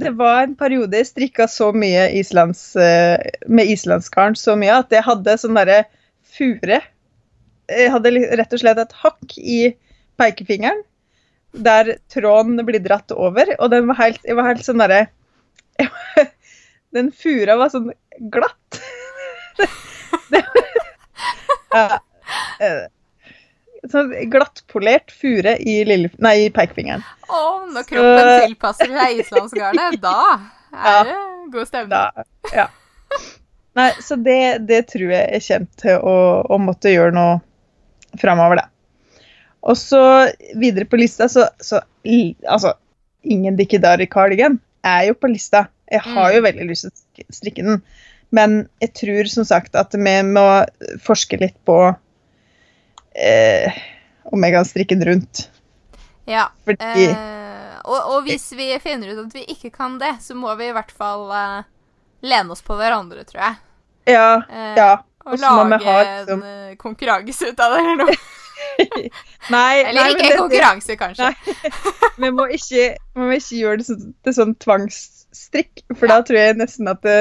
[0.02, 4.90] det var en periode jeg strikka så mye islands, eh, med islandsgarn så mye at
[4.96, 5.84] jeg hadde sånn derre
[6.38, 6.80] fure.
[7.70, 9.60] Jeg hadde rett og slett et hakk i
[10.18, 10.82] pekefingeren
[11.54, 15.06] der tråden blir dratt over, og den var helt, jeg var helt sånn derre
[16.96, 17.92] Den fura var sånn
[18.34, 18.82] glatt.
[20.32, 20.42] Det,
[21.76, 22.00] ja,
[23.92, 27.04] sånn glattpolert fure i, lille, nei, i pekefingeren.
[27.30, 30.16] Og når kroppen tilpasser seg islandsgarnet, da
[30.76, 30.94] Ja.
[31.00, 31.18] er det
[31.54, 31.92] god stemning.
[31.94, 32.68] Da, ja.
[33.76, 36.16] Nei, så det, det tror jeg er kjent til å,
[36.48, 37.38] å måtte gjøre noe
[38.22, 38.70] framover, da.
[39.66, 40.02] Og så
[40.62, 42.76] videre på lista, så, så Altså,
[43.26, 45.66] ingen dikkedari cardigan er jo på lista.
[45.90, 47.80] Jeg har jo veldig lyst til å strikke den,
[48.34, 50.46] men jeg tror som sagt at vi må
[51.06, 51.78] forske litt på
[53.16, 53.72] eh,
[54.32, 55.46] om jeg kan strikke den rundt.
[56.30, 56.48] Ja.
[56.66, 60.50] Fordi Eh, og, og hvis vi finner ut at vi ikke kan det, så må
[60.58, 61.68] vi i hvert fall eh,
[62.26, 63.60] lene oss på hverandre, tror jeg.
[64.10, 64.30] Ja.
[64.50, 64.88] Eh, ja.
[65.26, 68.16] Og lage ha en liksom en konkurranse ut av det, eller noe.
[69.54, 71.30] Nei, Eller nei, ikke det- konkurranse, kanskje.
[72.24, 76.38] Vi må ikke, vi må ikke gjøre det sånn- til sånn tvangsstrikk, for da tror
[76.40, 77.18] jeg nesten at det,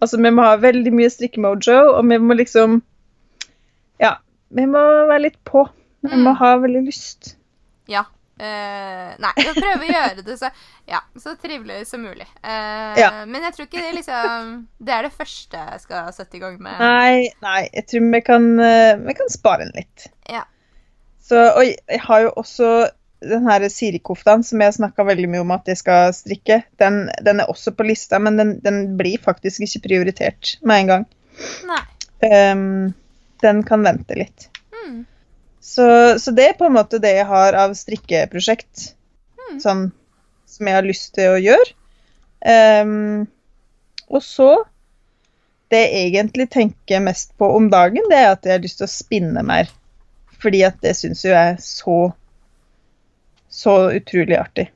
[0.00, 2.82] Altså, vi må ha veldig mye strikkemojo, og vi må liksom
[4.00, 4.16] Ja,
[4.54, 4.78] vi må
[5.08, 5.64] være litt på.
[6.06, 6.36] Vi må Mm.
[6.38, 7.34] ha veldig lyst.
[7.90, 8.04] Ja.
[8.38, 10.46] Uh, nei, prøver å gjøre det så,
[10.86, 12.26] ja, så trivelig som mulig.
[12.44, 13.08] Uh, Ja.
[13.26, 16.60] Men jeg tror ikke det liksom Det er det første jeg skal sette i gang
[16.62, 16.78] med.
[16.78, 20.06] Nei, nei, jeg tror vi kan, eh, vi kan spare den litt.
[20.30, 20.44] Ja.
[21.20, 22.70] Så, og jeg har jo også
[23.24, 26.60] den her Siri-koftaen som jeg snakka veldig mye om at jeg skal strikke.
[26.80, 30.92] Den, den er også på lista, men den, den blir faktisk ikke prioritert med en
[30.92, 31.06] gang.
[31.68, 31.82] Nei.
[32.22, 32.94] Um,
[33.42, 34.48] den kan vente litt.
[34.74, 35.02] Mm.
[35.60, 35.88] Så,
[36.18, 38.92] så det er på en måte det jeg har av strikkeprosjekt.
[39.38, 39.58] Mm.
[39.62, 39.84] Sånn
[40.48, 41.74] som jeg har lyst til å gjøre.
[42.38, 43.26] Um,
[44.08, 44.52] og så
[45.68, 48.86] Det jeg egentlig tenker mest på om dagen, det er at jeg har lyst til
[48.86, 49.68] å spinne mer.
[50.40, 52.06] Fordi at det syns jeg er så
[53.50, 54.68] så utrolig artig.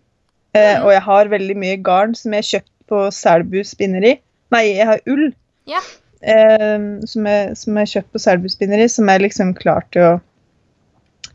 [0.55, 0.85] Eh, Mm.
[0.85, 4.21] og jeg har veldig mye garn som jeg har kjøpt på Selbu spinneri.
[4.53, 5.33] Nei, jeg har ull
[5.67, 5.81] Ja.
[6.23, 10.03] eh, som, jeg, som jeg har kjøpt på Selbu spinneri, som er liksom klar til
[10.03, 10.21] å,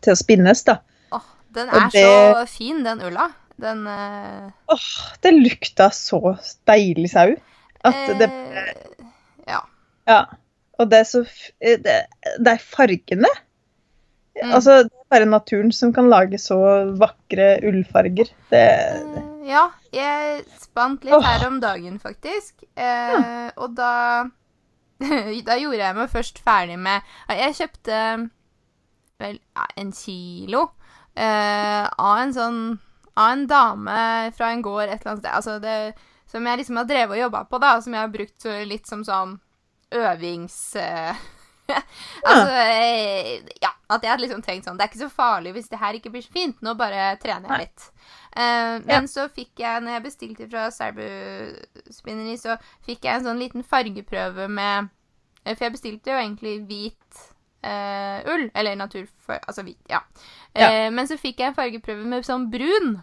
[0.02, 0.78] til å spinnes, da.
[1.12, 1.22] Åh,
[1.54, 3.32] den Og er det- så fin, den ulla.
[3.60, 4.88] Den eh, Åh,
[5.22, 7.36] det lukta så deilig sau.
[7.84, 8.74] At det eh,
[9.48, 9.62] Ja.
[10.08, 10.26] Ja.
[10.80, 11.22] Og det er så
[11.60, 12.06] eh, Det,
[12.38, 13.26] det er fargene.
[14.44, 14.52] Mm.
[14.54, 16.58] Altså, det er bare naturen som kan lage så
[17.00, 18.30] vakre ullfarger.
[18.52, 19.64] Det, Eh, ja,
[19.96, 21.24] jeg spant litt Åh.
[21.24, 22.64] her om dagen, faktisk.
[22.76, 24.26] Eh, Og da
[25.48, 28.02] Da gjorde jeg meg først ferdig med Jeg kjøpte
[29.22, 29.40] vel
[29.78, 30.64] en kilo
[31.16, 32.60] eh, av en sånn
[33.16, 35.32] Av en dame fra en gård et eller annet sted.
[35.34, 35.78] Altså det
[36.28, 38.86] som jeg liksom har drevet og jobba på, da, og som jeg har brukt litt
[38.90, 39.38] som sånn
[39.96, 40.76] øvings...
[40.76, 41.16] eh,
[42.28, 45.70] altså eh, Ja, at jeg hadde liksom tenkt sånn Det er ikke så farlig hvis
[45.72, 46.60] det her ikke blir så fint.
[46.66, 47.88] Nå bare trener jeg litt.
[47.88, 48.86] litt.
[48.86, 49.12] men Ja.
[49.12, 51.08] så fikk jeg, når jeg bestilte fra Serbu
[51.94, 54.92] Spinneri, så fikk jeg en sånn liten fargeprøve med
[55.46, 57.24] eh, For jeg bestilte jo egentlig hvit
[57.66, 58.50] uh, ull.
[58.54, 59.08] Eller natur...
[59.40, 60.04] Altså hvit, ja.
[60.56, 60.70] Ja.
[60.70, 63.02] Uh, men så fikk jeg en fargeprøve med sånn brun.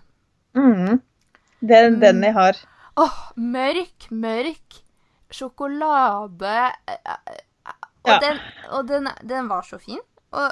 [0.54, 1.02] mm,
[1.64, 2.58] det er den jeg har.
[3.00, 4.84] Åh, mørk, mørk
[5.34, 6.72] sjokolade
[8.04, 8.18] Og, Ja.
[8.20, 8.38] den,
[8.70, 10.00] og den, den var så fin.
[10.34, 10.50] Og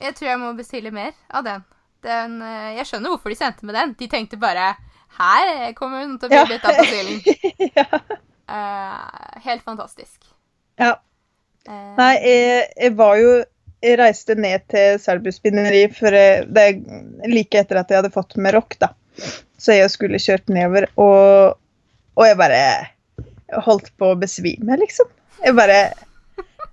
[0.00, 1.64] jeg tror jeg må bestille mer av den.
[2.02, 3.94] den eh, jeg skjønner hvorfor de sendte med den.
[4.00, 4.74] De tenkte bare
[5.14, 6.44] Her kommer hun til å bli Ja.
[6.50, 7.20] litt av basillen.
[7.78, 7.86] ja.
[8.44, 10.18] Uh, helt fantastisk.
[10.80, 10.96] ja.
[11.68, 13.30] Uh, Nei, jeg, jeg var jo
[13.84, 18.76] Jeg reiste ned til Selbu spinneri er like etter at jeg hadde fått med rock,
[18.80, 18.90] da.
[19.60, 21.56] Så jeg skulle kjørt nedover, og,
[22.16, 22.60] og jeg bare
[23.64, 25.08] holdt på å besvime, liksom.
[25.44, 25.78] Jeg bare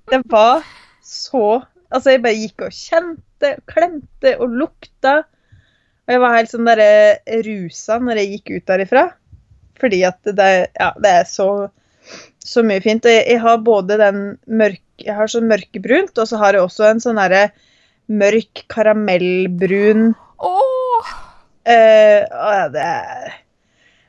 [0.10, 0.66] Det var
[1.04, 5.26] så Altså, jeg bare gikk og kjente klemte og lukta.
[6.08, 9.02] Og jeg var helt sånn derre rusa når jeg gikk ut derifra.
[9.82, 10.48] Fordi at det,
[10.80, 11.50] ja, det er så
[12.44, 13.06] så mye fint.
[13.06, 16.66] Og jeg, jeg har både den mørk, jeg har sånn mørkebrunt, og så har jeg
[16.66, 17.50] også en sånn derre
[18.12, 20.12] mørk karamellbrun
[20.44, 21.12] Åh!
[21.70, 23.36] eh, det er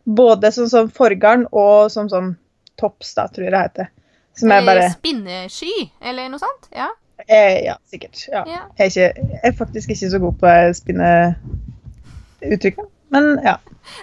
[0.02, 2.32] Både sånn som forgarn og som sånn
[2.80, 3.90] tops, da, tror jeg det heter.
[4.38, 6.64] Som er bare Eh, Spinnesky, eller noe sånt?
[6.74, 6.88] Ja.
[7.26, 8.16] eh, Ja, sikkert.
[8.28, 8.44] Ja.
[8.48, 8.60] ja.
[8.78, 10.46] Jeg, er ikke, jeg er faktisk ikke så god på
[10.80, 12.86] spinneuttrykket.
[13.12, 13.56] Men ja.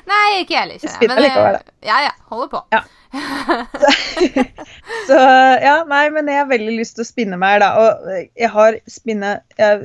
[0.05, 0.77] Nei, ikke jeg heller.
[0.93, 1.61] spinner Men, likevel, da.
[1.87, 2.11] Ja, ja.
[2.29, 2.59] Holder på.
[2.75, 2.81] Ja.
[5.09, 5.17] Så
[5.63, 7.69] ja, nei, men jeg har veldig lyst til å spinne mer, da.
[7.79, 7.89] Og
[8.37, 9.77] jeg har spinne Jeg har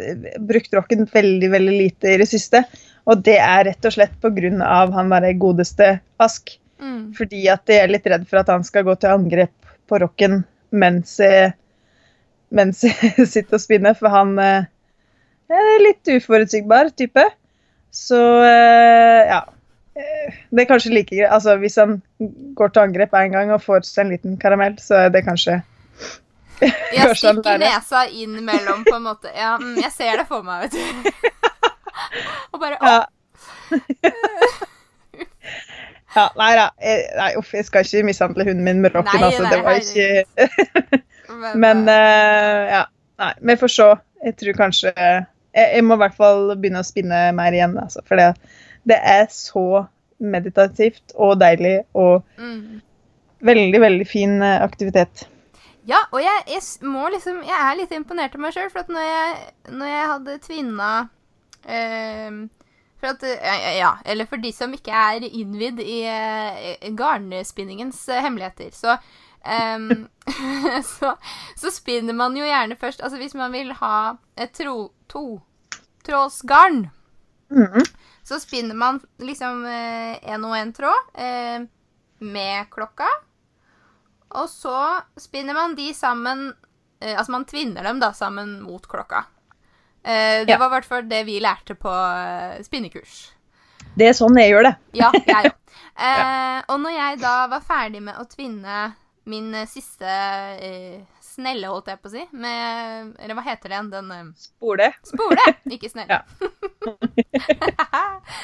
[0.45, 2.61] brukt rocken veldig, veldig lite i det siste.
[3.09, 4.17] Og det er rett og slett
[4.65, 5.89] av han derre godeste
[6.21, 6.45] Ask.
[6.83, 7.15] Mm.
[7.17, 9.55] Fordi at jeg er litt redd for at han skal gå til angrep
[9.91, 10.43] på rocken
[10.75, 11.53] mens jeg,
[12.55, 14.67] mens jeg sitter og spinner, for han eh,
[15.53, 17.25] er litt uforutsigbar type.
[17.95, 19.45] Så eh, ja.
[19.95, 21.31] Eh, Det er kanskje like greit.
[21.31, 22.01] Altså, hvis han
[22.59, 25.61] går til angrep en gang og får seg en liten karamell, så er det kanskje
[26.61, 29.31] Jeg stikker nesa inn mellom, på en måte.
[29.37, 31.11] Ja, mm, jeg ser det for meg, vet du.
[32.55, 34.71] Og bare Å, Ja.
[36.15, 36.67] Ja nei da.
[37.19, 39.49] Nei, uff, jeg skal ikke mishandle hunden min med rocken, Nei, altså.
[39.51, 41.03] Det var ikke
[41.65, 42.83] Men uh, ja.
[43.23, 43.89] Nei, vi får se.
[44.25, 48.03] Jeg tror kanskje Jeg, jeg må i hvert fall begynne å spinne mer igjen, altså.
[48.09, 48.33] For det,
[48.91, 49.85] det er så
[50.25, 52.81] meditativt og deilig og mm.
[53.45, 55.27] veldig, veldig fin eh, aktivitet.
[55.87, 58.93] Ja, og jeg, jeg må liksom Jeg er litt imponert av meg sjøl, for at
[58.93, 60.91] når jeg, når jeg hadde tvinna
[63.05, 68.23] For at eh, ja, eller for de som ikke er innvidd i eh, garnspinningens eh,
[68.25, 68.95] hemmeligheter, så
[69.45, 70.07] um,
[70.95, 71.11] så,
[71.61, 76.87] så spinner man jo gjerne først Altså hvis man vil ha et tro, totrådsgarn,
[77.53, 77.85] Mhm.
[78.25, 81.67] så spinner man liksom én og én tråd eh,
[82.25, 83.07] med klokka.
[84.35, 84.79] Og så
[85.21, 86.55] spinner man de sammen
[87.01, 89.27] eh, Altså man tvinner dem da sammen mot klokka.
[90.05, 90.59] Eh, det Ja.
[90.61, 93.33] var i hvert fall det vi lærte på eh, spinnekurs.
[93.97, 94.75] Det er sånn jeg gjør det.
[95.01, 95.53] Ja, jeg òg.
[95.95, 98.95] Eh, og når jeg da var ferdig med å tvinne
[99.31, 100.11] min siste
[100.59, 103.91] eh, snelle, holdt jeg på å si, med Eller hva heter det igjen?
[103.93, 104.89] Den Spole.
[105.07, 106.19] spole, ikke snelle.
[106.19, 106.25] Ja.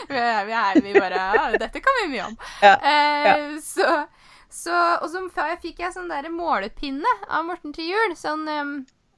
[0.09, 2.37] vi, er, vi, er, vi bare ja, Dette kan vi mye om.
[2.63, 3.89] Ja, Eh, Så,
[4.49, 5.25] så Og så
[5.63, 8.15] fikk jeg sånn der målepinne av Morten til jul.
[8.19, 8.75] Sånn eh,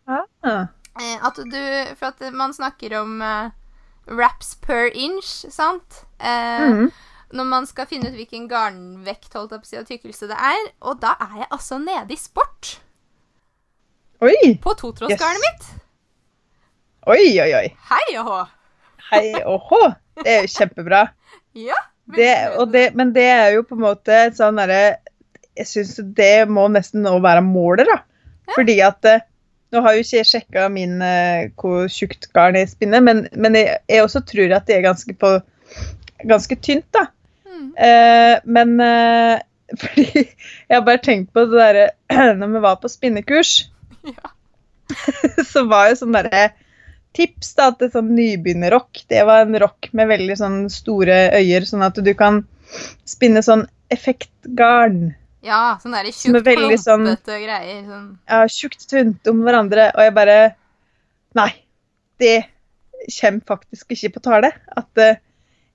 [0.08, 0.64] Ah.
[1.00, 3.50] Eh, at du For at man snakker om eh,
[4.12, 6.04] wraps per inch, sant?
[6.20, 6.92] Eh, Mhm.
[7.32, 10.66] Når man skal finne ut hvilken garnvekt holdt si, og tykkelse det er.
[10.84, 12.74] Og da er jeg altså nede i sport
[14.20, 15.64] Oi, på totrådsgarnet mitt.
[17.06, 17.68] oi, oi, oi.
[17.88, 18.36] Hei og hå!
[19.08, 19.80] Hei og hå.
[20.20, 21.06] Det er jo kjempebra.
[21.54, 21.74] Ja.
[22.08, 22.28] Det,
[22.72, 24.96] det, men det er jo på en måte sånn derre
[25.56, 27.98] Jeg syns det må nesten nå være målet, da.
[28.54, 29.08] Fordi at
[29.72, 33.56] Nå har jo ikke jeg sjekka min eh, hvor tjukt garn jeg spinner, men, men
[33.56, 35.32] jeg, jeg også tror at det er ganske, på,
[36.28, 37.06] ganske tynt, da.
[37.48, 37.70] Mm.
[37.88, 39.40] Eh, men eh,
[39.80, 41.86] fordi jeg har bare tenkt på det derre
[42.40, 43.54] Når vi var på spinnekurs,
[44.12, 44.32] Ja.
[45.52, 46.50] så var jo sånn derre
[47.16, 49.04] tips da, til sånn nybegynnerrock.
[49.08, 52.42] Det var en rock med veldig sånn store øyer, sånn at du kan
[53.08, 55.12] spinne sånn effektgarn.
[55.42, 57.82] Ja, sånn derre er tjukt, veldig sånn- greier.
[57.88, 58.08] Sånn.
[58.30, 59.90] Ja, tjukt tynt om hverandre.
[59.96, 60.38] Og jeg bare
[61.34, 61.50] Nei.
[62.20, 62.44] Det
[63.16, 64.52] kommer faktisk ikke på tale.
[64.76, 65.16] At uh,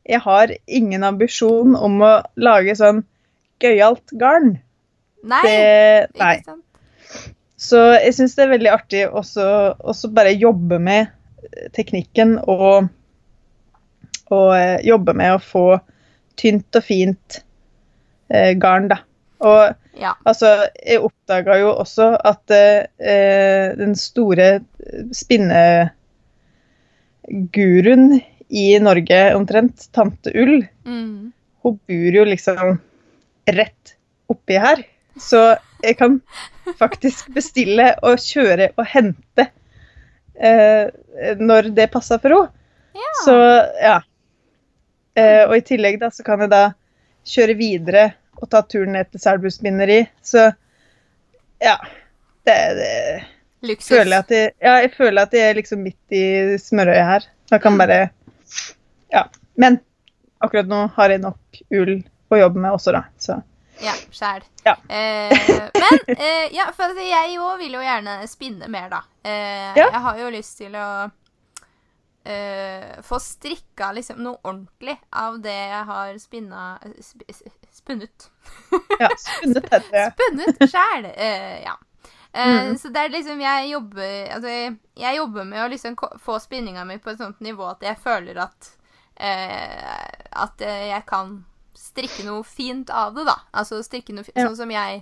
[0.07, 3.01] jeg har ingen ambisjon om å lage sånn
[3.59, 4.53] gøyalt garn.
[5.27, 6.35] Nei, Det, nei.
[6.37, 6.63] ikke sant?
[7.57, 9.43] Så jeg syns det er veldig artig også
[9.81, 12.85] også bare jobbe med eh, teknikken og,
[14.29, 15.63] og eh, jobbe med å få
[16.37, 17.39] tynt og fint
[18.29, 19.01] eh, garn, da.
[19.39, 20.13] Og Ja.
[20.25, 24.59] altså, jeg oppdaga jo også at eh, den store
[27.27, 31.31] spinneguruen i Norge omtrent, tante Ull, Mm.
[31.63, 32.79] hun bor jo liksom
[33.47, 33.95] rett
[34.29, 34.83] oppi her.
[35.19, 36.21] Så jeg kan
[36.77, 39.47] faktisk bestille og kjøre og hente
[40.39, 40.87] eh,
[41.39, 42.51] når det passer for henne.
[42.97, 43.11] Ja.
[43.25, 43.35] Så
[43.81, 43.99] ja.
[45.17, 46.63] Eh, og i tillegg da, så kan jeg da
[47.27, 50.01] kjøre videre og ta turen ned til Selbu spinneri.
[50.23, 50.47] Så
[51.63, 51.77] ja.
[52.47, 52.91] Det, det
[53.67, 53.89] Luksus.
[53.89, 56.23] føler jeg jeg, ja, jeg føler at jeg er liksom midt i
[56.61, 57.27] smørøyet her.
[57.51, 57.99] Jeg kan bare
[59.11, 59.25] Ja.
[59.55, 59.79] Men
[60.39, 61.95] akkurat nå har jeg nok ull
[62.29, 63.03] å jobbe med også, da.
[63.17, 63.39] Så
[63.81, 64.41] Ja, sjæl.
[64.65, 64.73] Ja.
[64.89, 65.33] Eh,
[65.77, 69.03] men eh, ja, for jeg òg vil jo gjerne spinne mer, da.
[69.23, 69.89] Eh, Ja.
[69.91, 70.87] Jeg har jo lyst til å
[72.25, 76.63] eh, få strikka liksom noe ordentlig av det jeg har spinna
[77.01, 77.23] sp
[77.77, 78.29] Spunnet.
[78.99, 80.05] ja, spunnet heter det.
[80.15, 81.11] Spunnet sjæl.
[81.13, 81.75] uh, ja.
[81.77, 81.83] Uh,
[82.37, 82.73] Mm.
[82.77, 84.49] Så det er liksom jeg jobber Altså,
[84.99, 88.37] jeg, jobber med å liksom få spinninga mi på et sånt nivå at jeg føler
[88.43, 88.67] at
[89.17, 91.39] uh, At eh, jeg kan
[91.77, 93.39] strikke noe fint av det, da.
[93.57, 94.49] Altså strikke noe fint, Ja.
[94.49, 95.01] Sånn som jeg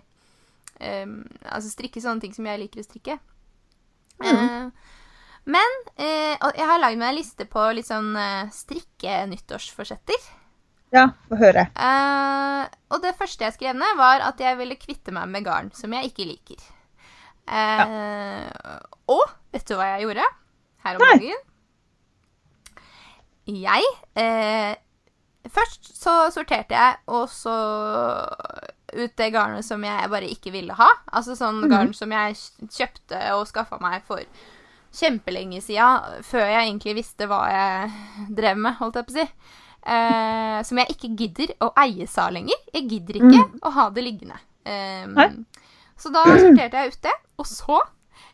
[0.79, 3.17] um, Altså strikke sånne ting som jeg liker å strikke.
[4.21, 4.29] Mm.
[4.31, 4.95] Eh,
[5.45, 10.29] men eh, jeg har lagd meg en liste på litt sånn eh, strikke-nyttårsforsetter.
[10.95, 11.65] Ja, få høre.
[11.75, 12.63] Uh,
[12.95, 15.91] og det første jeg skrev ned, var at jeg ville kvitte meg med garn som
[15.97, 16.61] jeg ikke liker.
[17.45, 18.79] Eh,
[19.11, 19.21] Og
[19.53, 20.23] vet du hva jeg gjorde
[20.85, 21.11] her om Nei.
[21.19, 21.43] dagen?
[23.45, 23.85] Jeg
[24.17, 24.73] uh,
[25.53, 27.53] Først så sorterte jeg og så
[28.95, 30.87] ut det garnet som jeg bare ikke ville ha.
[31.13, 31.69] Altså sånn Mhm.
[31.69, 32.33] garn som jeg
[32.71, 34.23] kjøpte og skaffa meg for
[34.95, 37.91] kjempelenge sida, før jeg egentlig visste hva jeg
[38.35, 39.27] drev med, holdt jeg på å si.
[39.85, 42.57] Eh, som jeg ikke gidder å eie sa lenger.
[42.73, 44.37] Jeg gidder ikke å ha det liggende.
[44.65, 45.45] Um,
[46.01, 47.77] så da sorterte jeg ut det, og så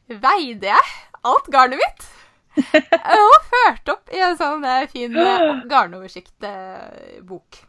[0.07, 0.85] veide jeg
[1.27, 2.07] alt garnet mitt.
[2.61, 7.59] og førte opp i en sånn eh, fin eh, garnoversikt-bok.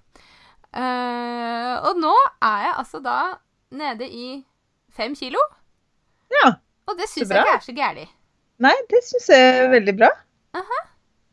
[0.72, 3.18] Eh, og nå er jeg altså da
[3.78, 4.44] nede i
[4.92, 5.40] fem kilo,
[6.32, 6.54] Ja.
[6.88, 8.06] og det syns jeg ikke er så gæli.
[8.62, 10.10] Nei, det syns jeg er veldig bra.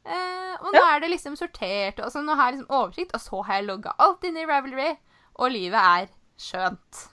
[0.10, 3.22] Eh, og nå er det liksom sortert, og så nå har jeg liksom oversikt, og
[3.22, 4.90] så har jeg logga alt inn i Ravelry,
[5.40, 6.08] og livet er
[6.42, 7.04] skjønt.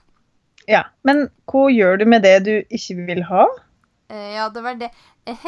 [0.66, 0.86] Ja.
[1.06, 3.44] Men hva gjør du med det du ikke vil ha?
[4.10, 4.88] Eh, ja, det var det.
[5.26, 5.46] Eh,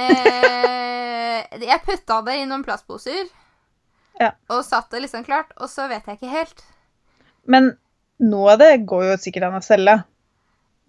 [0.00, 3.26] eh, jeg putta det i noen plastposer,
[4.20, 4.30] Ja.
[4.48, 6.62] og satt det liksom klart, og så vet jeg ikke helt.
[7.44, 7.74] Men
[8.18, 9.98] noe av det går jo sikkert an å selge.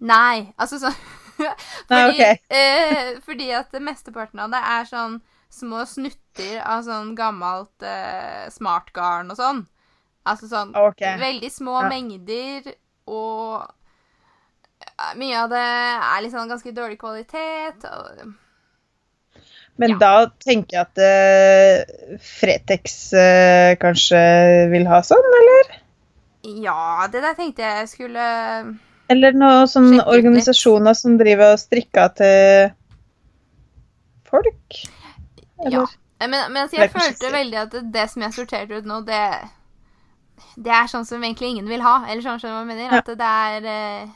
[0.00, 0.94] Nei, altså sånn
[1.38, 1.50] Nei,
[1.90, 2.40] fordi, ok.
[2.50, 5.18] eh, fordi at mesteparten av det er sånn
[5.50, 9.64] små snutter av sånn gammelt eh, smartgarn og sånn.
[10.28, 11.16] Altså sånn okay.
[11.20, 11.88] veldig små Ja.
[11.88, 12.74] mengder,
[13.08, 13.64] og
[14.84, 17.88] eh, mye av det er liksom ganske dårlig kvalitet.
[17.88, 18.34] Og,
[19.78, 19.98] Men Ja.
[19.98, 24.18] da tenker jeg at uh, Fretex uh, kanskje
[24.72, 25.78] vil ha sånn, eller?
[26.42, 28.24] Ja, det der tenkte jeg skulle
[29.08, 32.70] Eller noen sånne organisasjoner som driver og strikker til
[34.28, 34.82] folk?
[35.66, 35.84] Ja.
[36.20, 39.22] Men, men altså, jeg følte veldig at det, som jeg sorterte ut nå, det
[40.58, 42.04] Det er sånn som egentlig ingen vil ha.
[42.06, 42.92] Eller sånn, som man jeg mener?
[42.94, 42.98] Ja.
[43.02, 44.08] At det er eh,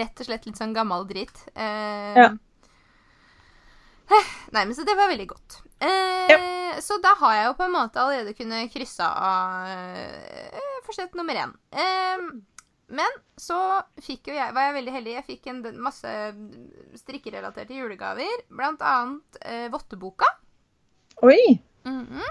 [0.00, 1.42] rett og slett litt sånn gammel dritt.
[1.54, 2.30] Eh, Ja.
[4.50, 5.60] Nei, men så det var veldig godt.
[5.80, 11.14] Eh, Så da har jeg jo på en måte allerede kunnet krysse av eh, forsett
[11.14, 11.52] nummer én.
[11.70, 12.24] Eh,
[12.90, 13.56] men så
[14.02, 15.14] fikk jo jeg, var jeg veldig heldig.
[15.14, 16.10] Jeg fikk en masse
[16.98, 18.42] strikkerelaterte julegaver.
[18.50, 20.26] Blant annet eh, Votteboka.
[21.26, 21.60] Oi!
[21.84, 22.22] Mhm.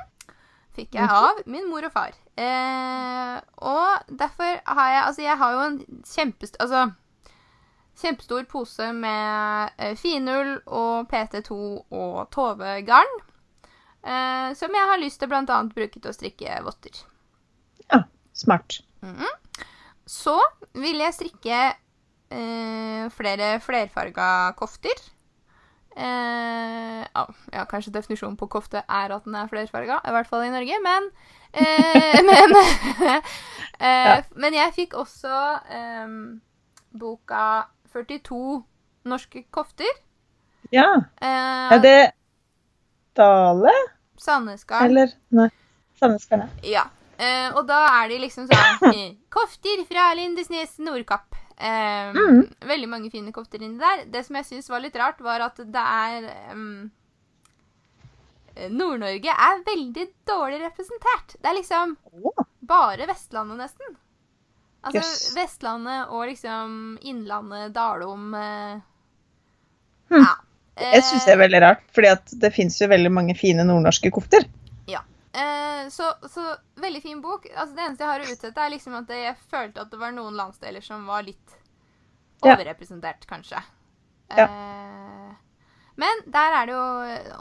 [0.78, 2.16] Fikk jeg av min mor og far.
[2.40, 6.58] Eh, og derfor har jeg Altså, jeg har jo en kjempest...
[6.60, 6.90] Altså
[8.00, 11.58] kjempestor pose med eh, finull og PT2
[11.92, 13.16] og Tove-garn.
[14.00, 17.02] Eh, som jeg har lyst til blant annet bruke til å strikke votter.
[18.40, 18.80] Smart.
[20.08, 20.38] Så
[20.80, 21.58] vil jeg strikke
[22.32, 24.30] eh, flere flerfarga
[24.60, 24.96] kofter.
[25.96, 27.24] Eh, ja,
[27.54, 30.78] ja, kanskje definisjonen på kofte er at den er flerfarga, i hvert fall i Norge,
[30.84, 31.10] men
[31.54, 32.56] eh, Men,
[33.16, 33.22] eh,
[33.82, 34.22] Ja.
[34.36, 35.40] men jeg fikk også
[35.72, 36.14] eh,
[37.00, 38.64] boka 42
[39.10, 39.90] norske kofter.
[40.72, 40.86] Ja.
[41.22, 42.12] Eh, Er det
[43.18, 43.74] Dale,
[44.18, 44.86] Sandnesgarn.
[44.92, 45.12] eller?
[45.34, 45.50] Nei.
[46.00, 46.70] Sandnesgarn, ja.
[46.80, 46.86] Ja.
[47.20, 51.36] Eh, og da er de liksom sånn eh, Kofter fra Lindesnes Nordkapp.
[51.60, 52.48] Eh, Mm.
[52.60, 54.06] Veldig mange fine kofter inni der.
[54.08, 56.90] Det som jeg syns var litt rart, var at det er eh,
[58.70, 61.36] Nord-Norge er veldig dårlig representert.
[61.36, 61.98] Det er liksom
[62.62, 63.98] bare Vestlandet, nesten.
[64.82, 65.36] Altså yes.
[65.36, 68.78] Vestlandet og liksom Innlandet, Dalom eh,
[70.12, 70.24] hmm.
[70.24, 70.38] Ja.
[70.80, 74.46] Jeg syns det er veldig rart, at det fins jo veldig mange fine nordnorske kofter.
[75.34, 77.46] Eh, så, så veldig fin bok.
[77.56, 80.14] Altså, det eneste jeg har å utsette, er liksom at jeg følte at det var
[80.16, 81.56] noen landsdeler som var litt
[82.44, 82.54] Ja.
[82.56, 83.60] overrepresentert, kanskje.
[84.32, 84.46] Ja.
[84.46, 85.36] Eh,
[86.00, 86.84] men der er det jo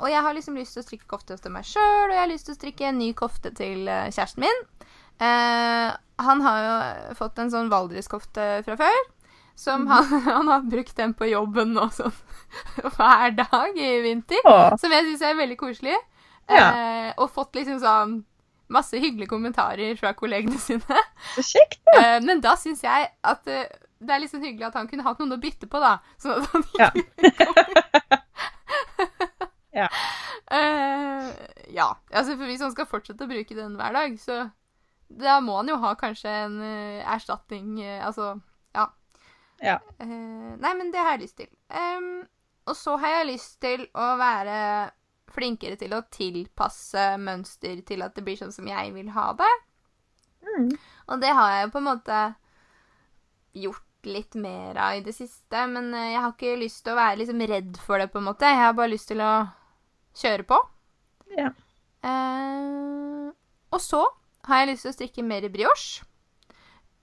[0.01, 2.31] Og jeg har liksom lyst til å strikke kofte til meg sjøl, og jeg har
[2.33, 4.65] lyst til å strikke en ny kofte til eh, kjæresten min.
[5.21, 8.99] Eh, han har jo fått en sånn Valdres-kofte fra før.
[9.59, 10.05] Som han,
[10.39, 12.13] han har brukt den på jobben nå sånn
[12.97, 14.43] hver dag i vinter.
[14.47, 14.77] Åh.
[14.79, 15.97] Som jeg syns er veldig koselig.
[16.49, 16.67] Ja.
[16.73, 18.19] Eh, og fått liksom sånn
[18.73, 21.03] masse hyggelige kommentarer fra kollegene sine.
[21.35, 21.81] så kjekt.
[21.97, 23.69] Eh, men da syns jeg at eh,
[23.99, 25.97] det er liksom hyggelig at han kunne hatt noen å bytte på, da.
[26.23, 26.91] Sånn at han Ja.
[26.95, 28.23] ikke
[29.79, 29.89] Ja.
[30.51, 31.27] Eh,
[31.75, 31.89] ja.
[32.13, 34.39] Altså, hvis han skal fortsette å bruke den hver dag, så
[35.09, 38.33] da må han jo ha kanskje en uh, erstatning uh, Altså,
[38.77, 38.89] ja.
[39.65, 39.79] Ja.
[40.03, 41.49] Nei, men det har jeg lyst til.
[41.73, 42.27] Um,
[42.69, 44.59] og så har jeg lyst til å være
[45.35, 49.51] flinkere til å tilpasse mønster til at det blir sånn som jeg vil ha det.
[50.49, 50.71] Mm.
[51.09, 52.19] Og det har jeg jo på en måte
[53.59, 56.99] gjort litt mer av i det siste, men eh, jeg har ikke lyst til å
[57.01, 58.47] være liksom redd for det, på en måte.
[58.49, 59.33] Jeg har bare lyst til å
[60.19, 60.59] kjøre på.
[61.37, 61.51] Ja.
[62.07, 63.29] Eh,
[63.75, 64.05] og så
[64.49, 66.05] har jeg lyst til å strikke mer brioche.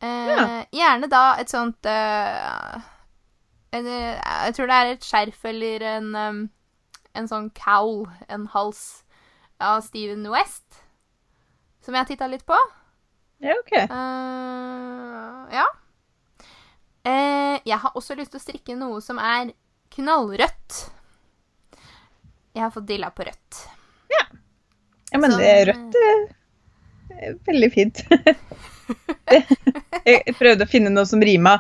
[0.02, 0.46] Eh, Ja.
[0.76, 2.82] Gjerne da et sånt eh,
[3.76, 4.18] en, eh,
[4.48, 6.40] Jeg tror det er et skjerf eller en, em,
[7.16, 9.04] en sånn cowl, en hals,
[9.64, 10.82] av Steven West.
[11.86, 12.58] Som jeg titta litt på.
[13.44, 13.74] Ja, OK.
[13.92, 15.66] Uh, ja.
[17.06, 19.54] Uh, jeg har også lyst til å strikke noe som er
[19.96, 20.80] knallrødt.
[22.56, 23.62] Jeg har fått dilla på rødt.
[24.12, 24.26] Ja,
[25.12, 26.02] ja men Sånn, det er rødt
[27.20, 28.02] er veldig fint.
[30.06, 31.58] jeg prøvde å finne noe som rima.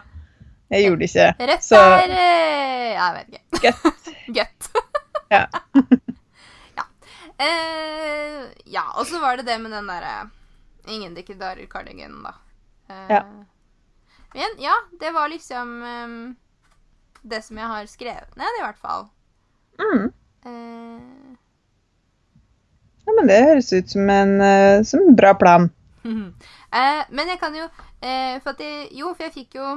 [0.73, 1.27] Jeg gjorde det ikke.
[1.51, 3.27] Rødt Så- er eh, Jeg vet
[3.59, 3.73] ikke.
[4.39, 4.69] Godt.
[5.35, 5.47] Ja.
[6.79, 6.85] ja.
[7.45, 10.29] Eh, ja, og så var det det med den derre
[10.87, 12.35] Ingen dikkedarer cardigan, da.
[12.89, 13.23] Eh, Ja.
[14.35, 16.35] Men ja, det var liksom um,
[17.23, 19.07] det som jeg har skrevet ned, i hvert fall.
[19.79, 20.11] Mm.
[20.45, 21.37] Eh,
[23.05, 25.69] Ja, men det høres ut som en, uh, som en bra plan.
[26.05, 27.65] eh, men jeg kan jo
[28.01, 29.69] eh, for jeg, Jo, for jeg fikk jo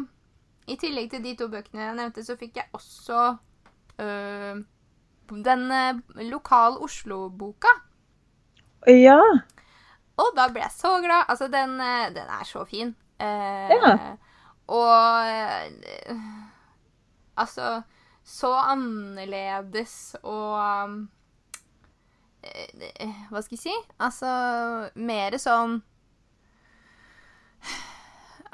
[0.68, 3.20] I tillegg til de to bøkene jeg nevnte, så fikk jeg også
[4.04, 4.58] eh,
[5.44, 5.94] den eh,
[6.30, 7.68] lokal Oslo-boka.
[8.88, 9.18] Ja.
[10.18, 11.24] Og da ble jeg så glad.
[11.28, 12.94] Altså, den, eh, den er så fin.
[13.20, 13.94] Eh, Ja.
[14.68, 16.16] Og eh,
[17.40, 17.82] Altså
[18.22, 21.06] Så annerledes og
[22.44, 23.76] eh, Hva skal jeg si?
[23.98, 24.28] Altså
[24.94, 25.78] mer sånn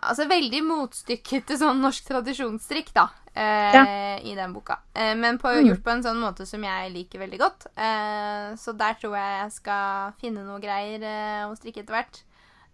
[0.05, 3.07] Altså veldig motstykket til sånn norsk tradisjonsdrikk, da.
[3.35, 4.79] Eh, i den boka.
[4.95, 5.67] Eh, men på, Mm.
[5.69, 7.67] gjort på en sånn måte som jeg liker veldig godt.
[7.77, 12.23] Eh, så der tror jeg jeg skal finne noe greier eh, å strikke etter hvert.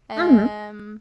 [0.08, 1.00] Eh, Mhm.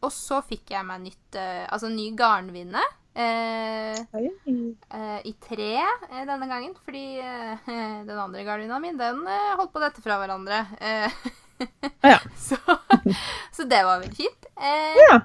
[0.00, 2.78] Og så fikk jeg meg nytt eh, Altså ny garnvinne.
[3.18, 7.58] Eh, eh, I tre eh, denne gangen, fordi eh,
[8.06, 10.60] den andre garnvinna mi, den eh, holdt på dette fra hverandre.
[10.80, 11.10] Eh,
[12.06, 12.20] Ja.
[12.38, 12.54] så,
[13.50, 14.46] så det var veldig fint.
[14.54, 15.18] Eh, Ja.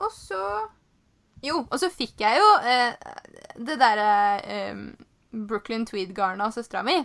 [0.00, 0.68] og så
[1.42, 2.92] Jo, og så fikk jeg jo eh,
[3.56, 4.10] det derre
[4.44, 4.82] eh,
[5.32, 6.98] Brooklyn Tweed-garnet av søstera mi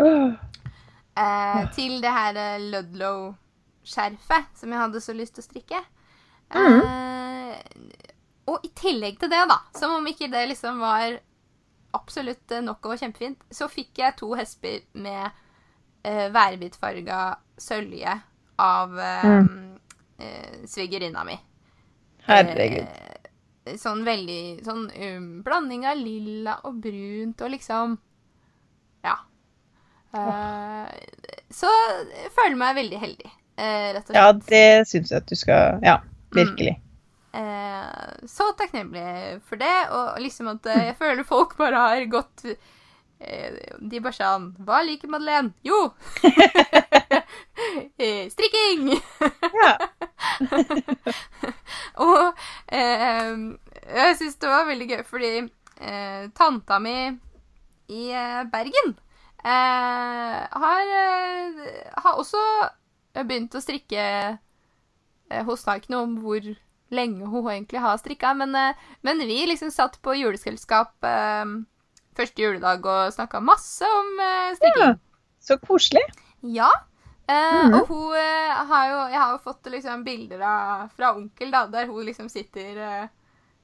[0.00, 0.32] Uh.
[1.20, 5.82] eh, til det her eh, Ludlow-skjerfet som jeg hadde så lyst til å strikke.
[6.52, 6.78] Mm.
[6.80, 7.58] Eh,
[8.48, 11.18] og i tillegg til det, da, som om ikke det liksom var
[11.92, 15.28] absolutt eh, nok og kjempefint, så fikk jeg to hesper med
[16.08, 17.20] eh, værbitfarga
[17.60, 18.16] sølje
[18.64, 19.40] av eh,
[20.24, 21.36] eh, svigerinna mi.
[22.26, 22.88] Herregud.
[23.78, 27.98] Sånn veldig Sånn um, blanding av lilla og brunt og liksom
[29.06, 29.16] Ja.
[30.12, 30.88] Eh,
[31.52, 31.70] så
[32.10, 34.18] jeg føler meg veldig heldig, uh, rett og slett.
[34.18, 35.98] Ja, det syns jeg at du skal Ja,
[36.34, 36.76] virkelig.
[37.32, 42.44] Eh, så takknemlig for det, og liksom at jeg føler folk bare har gått
[43.22, 45.52] De bare sånn Hva liker Madeleine?
[45.66, 45.92] Jo!
[48.02, 48.92] eh, strikking!
[49.62, 49.72] Ja.
[52.06, 52.42] og
[52.72, 53.32] eh,
[53.92, 56.96] jeg syns det var veldig gøy, fordi eh, tanta mi
[57.92, 58.94] i eh, Bergen
[59.44, 61.72] eh, har, eh,
[62.04, 62.42] har også
[63.22, 66.46] begynt å strikke eh, Hun sa ikke noe om hvor
[66.92, 71.44] lenge hun egentlig har strikka, men, eh, men vi liksom satt på juleselskap eh,
[72.18, 74.98] første juledag og snakka masse om uh, strikking.
[75.42, 76.04] Så koselig.
[76.42, 76.68] Ja.
[77.30, 77.74] Uh, mm.
[77.78, 81.66] Og hun uh, har jo Jeg har jo fått liksom bilder av, fra onkel, da,
[81.70, 83.04] der hun liksom sitter eh,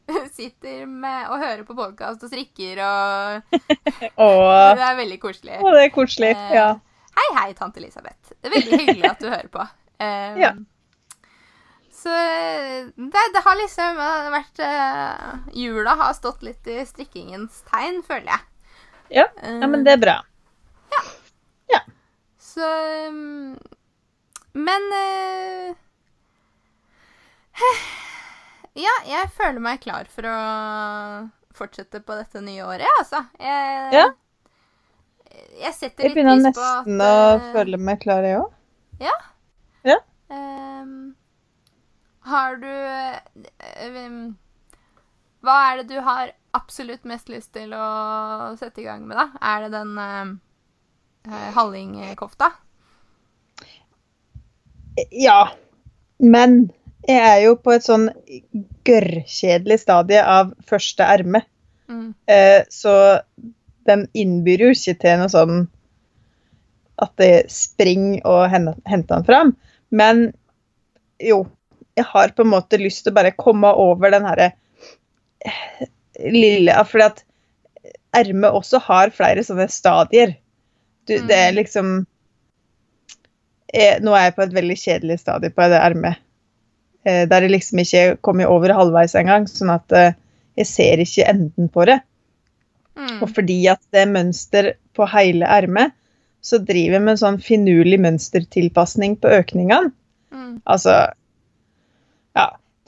[0.38, 3.50] Sitter med og hører på podkast og strikker, og
[4.78, 5.58] det er veldig koselig.
[5.60, 6.32] Å, det er koselig.
[6.36, 6.68] Eh, Ja.
[7.18, 8.30] Hei, hei, tante Elisabeth.
[8.38, 9.64] Det er veldig hyggelig at du hører på.
[9.98, 10.52] Um, Ja.
[11.98, 12.12] Så
[12.94, 18.30] det, det har liksom eh, vært uh, Jula har stått litt i strikkingens tegn, føler
[18.30, 18.44] jeg.
[19.18, 19.24] Ja.
[19.42, 20.14] ja, men det er bra.
[20.92, 21.00] Ja.
[21.72, 21.80] Ja.
[22.38, 22.68] Så
[23.08, 23.56] um,
[24.52, 25.74] Men uh,
[28.78, 30.38] Ja, jeg føler meg klar for å
[31.58, 33.24] fortsette på dette nye året, altså.
[33.42, 34.04] Jeg, Ja.
[35.64, 38.52] jeg setter litt begynner pris på at nesten å eh, føle meg klar, jeg òg.
[40.30, 40.94] ehm,
[42.28, 44.20] Har du um,
[45.44, 47.86] Hva er det du har absolutt mest lyst til å
[48.58, 49.28] sette i gang med, da?
[49.44, 52.50] Er det den eh, hallingkofta?
[55.14, 55.52] Ja.
[56.18, 56.56] Men
[57.06, 58.08] jeg er jo på et sånn
[58.88, 61.44] gørrkjedelig stadie av første erme.
[61.86, 62.10] Mm.
[62.72, 62.94] Så
[63.88, 65.68] den innbyr jo ikke til noe sånn
[66.98, 69.54] at det springer og henter den fram.
[69.94, 70.28] Men
[71.22, 71.44] jo,
[71.98, 74.52] jeg har på en måte lyst til å bare komme over den herre
[75.44, 75.88] eh,
[76.32, 77.24] lille Fordi at
[78.18, 80.36] ermet også har flere sånne stadier.
[81.08, 81.58] Du, det er Mm.
[81.60, 81.90] liksom
[83.74, 86.20] jeg, Nå er jeg på et veldig kjedelig stadie på det ermet.
[87.04, 89.46] Eh, der jeg liksom ikke kommer over halvveis engang.
[89.50, 90.16] Sånn at eh,
[90.58, 92.00] jeg ser ikke enden på det.
[92.98, 93.22] Mm.
[93.22, 95.94] Og fordi at det er mønster på hele ermet,
[96.42, 99.92] så driver jeg med en sånn finurlig mønstertilpasning på økningene.
[100.34, 100.58] Mm.
[100.66, 100.96] Altså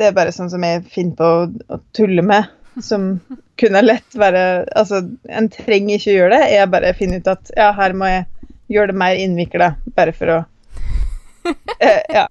[0.00, 1.44] det er bare sånn som jeg finner på å,
[1.76, 2.48] å tulle med.
[2.80, 3.18] Som
[3.60, 4.42] kunne lett være
[4.78, 6.50] Altså, en trenger ikke gjøre det.
[6.54, 8.24] Jeg bare finner ut at ja, her må jeg
[8.70, 10.40] gjøre det mer innvikla, bare for å
[11.84, 12.26] eh, Ja.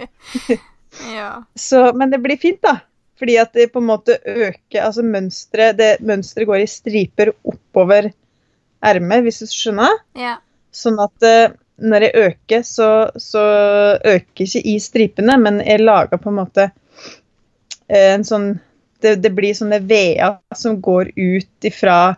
[1.13, 1.30] Ja.
[1.55, 2.80] Så, men det blir fint, da.
[3.20, 8.09] Fordi at det på en måte øker Altså mønsteret det, mønsteret går i striper oppover
[8.80, 9.99] ermet, hvis du skjønner?
[10.17, 10.38] ja.
[10.72, 11.51] Sånn at eh,
[11.82, 13.41] når jeg øker, så, så
[13.97, 16.67] øker ikke i stripene, men jeg lager på en måte
[17.90, 18.50] en sånn
[19.02, 22.16] det, det blir sånne veer som går ut ifra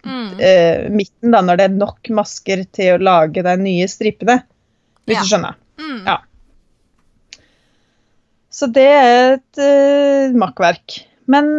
[0.00, 0.30] Mm.
[0.40, 4.38] uh, midten, da, når det er nok masker til å lage de nye stripene.
[5.04, 5.20] Hvis Ja.
[5.20, 5.58] du skjønner.
[5.76, 5.98] Mm.
[6.06, 6.14] Ja.
[8.50, 11.02] Så det er et uh, makkverk.
[11.30, 11.50] Men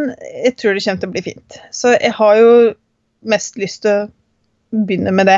[0.43, 1.59] jeg tror det kommer til å bli fint.
[1.71, 2.51] Så jeg har jo
[3.29, 4.09] mest lyst til å
[4.89, 5.37] begynne med det.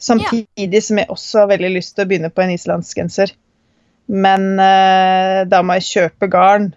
[0.00, 3.34] Samtidig som jeg også har veldig lyst til å begynne på en islandsgenser.
[4.08, 6.72] Men uh, da må jeg kjøpe garn.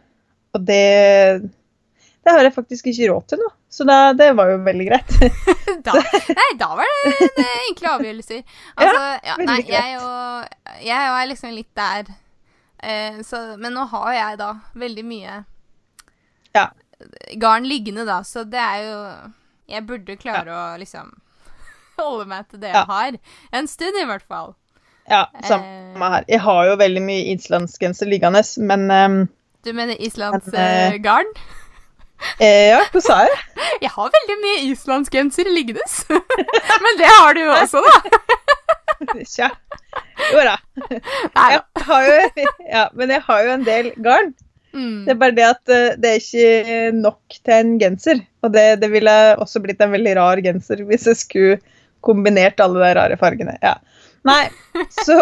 [0.55, 0.83] Og det,
[2.23, 3.49] det har jeg faktisk ikke råd til nå.
[3.77, 5.11] Så da, det var jo veldig greit.
[5.87, 8.39] Da, nei, da var det en eh, enkle avgjørelser.
[8.79, 12.09] Altså, ja, veldig nei, jeg og Jeg er liksom litt der.
[12.83, 15.37] Eh, så, men nå har jeg da veldig mye
[16.55, 16.67] Ja.
[17.37, 18.97] garn liggende, da, så det er jo
[19.75, 21.11] Jeg burde klare å liksom
[21.99, 22.83] holde meg til det Ja.
[22.85, 23.19] jeg har.
[23.59, 24.55] En stund, i hvert fall.
[25.09, 25.47] Ja, Eh.
[25.47, 26.25] samme her.
[26.27, 29.19] Jeg har jo veldig mye islandsgenser liggende, men ehm,
[29.67, 31.27] Du mener Islands Men, eh, garn?
[32.39, 33.39] eh, Ja, hva sa jeg?
[33.83, 35.83] Jeg har veldig mye islandsgenser liggende.
[36.85, 38.13] Men det har du jo også, da.
[39.27, 39.49] Tja.
[40.31, 40.55] Jo da.
[40.87, 41.59] Jeg
[41.89, 44.31] har jo, ja, men jeg har jo en del garn.
[44.73, 45.03] Mm.
[45.05, 48.23] Det er bare det at eh, det er ikke nok til en genser.
[48.41, 51.59] Og det, det ville også blitt en veldig rar genser hvis jeg skulle
[52.05, 53.53] kombinert alle de rare fargene.
[53.61, 53.75] Ja.
[54.27, 54.47] Nei,
[55.03, 55.19] så,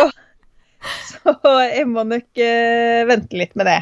[1.09, 1.35] så
[1.67, 3.81] jeg må nok uh, vente litt med det.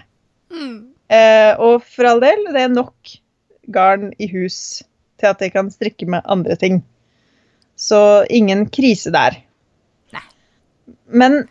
[0.53, 0.79] Mm.
[1.13, 3.13] Eh, og for all del, det er nok
[3.73, 4.57] garn i hus
[5.21, 6.81] til at jeg kan strikke med andre ting.
[7.79, 9.39] Så ingen krise der.
[10.13, 10.25] Nei.
[11.07, 11.43] Men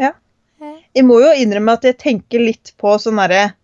[0.00, 0.14] ja.
[0.60, 3.54] Jeg må jo innrømme at jeg tenker litt på sånn herre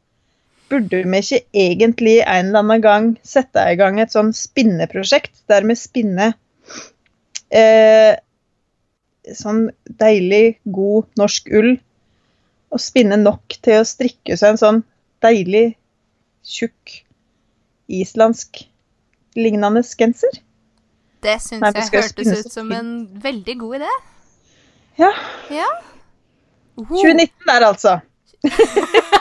[0.66, 5.62] Burde vi ikke egentlig en eller annen gang sette i gang et sånn spinneprosjekt der
[5.68, 6.32] vi spinner
[7.55, 8.16] eh,
[9.36, 9.68] sånn
[10.01, 11.76] deilig, god norsk ull,
[12.73, 14.81] og spinne nok til å strikke seg en sånn
[15.25, 15.77] deilig,
[16.47, 17.01] tjukk,
[17.87, 18.64] islandsk
[19.39, 20.43] lignende genser?
[21.23, 22.91] Det syns Nei, jeg hørtes ut som en
[23.23, 23.93] veldig god idé.
[25.01, 25.12] Ja.
[25.53, 25.71] Ja.
[26.77, 26.87] Oh.
[26.87, 27.99] 2019 der, altså.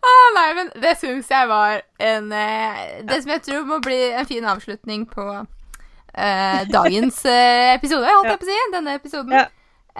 [0.00, 3.98] Å nei, men det syns jeg var en eh, Det som jeg tror må bli
[4.10, 5.26] en fin avslutning på
[6.14, 8.58] eh, dagens eh, episode, holdt jeg på å si.
[8.74, 9.32] Denne episoden.
[9.36, 9.46] Ja.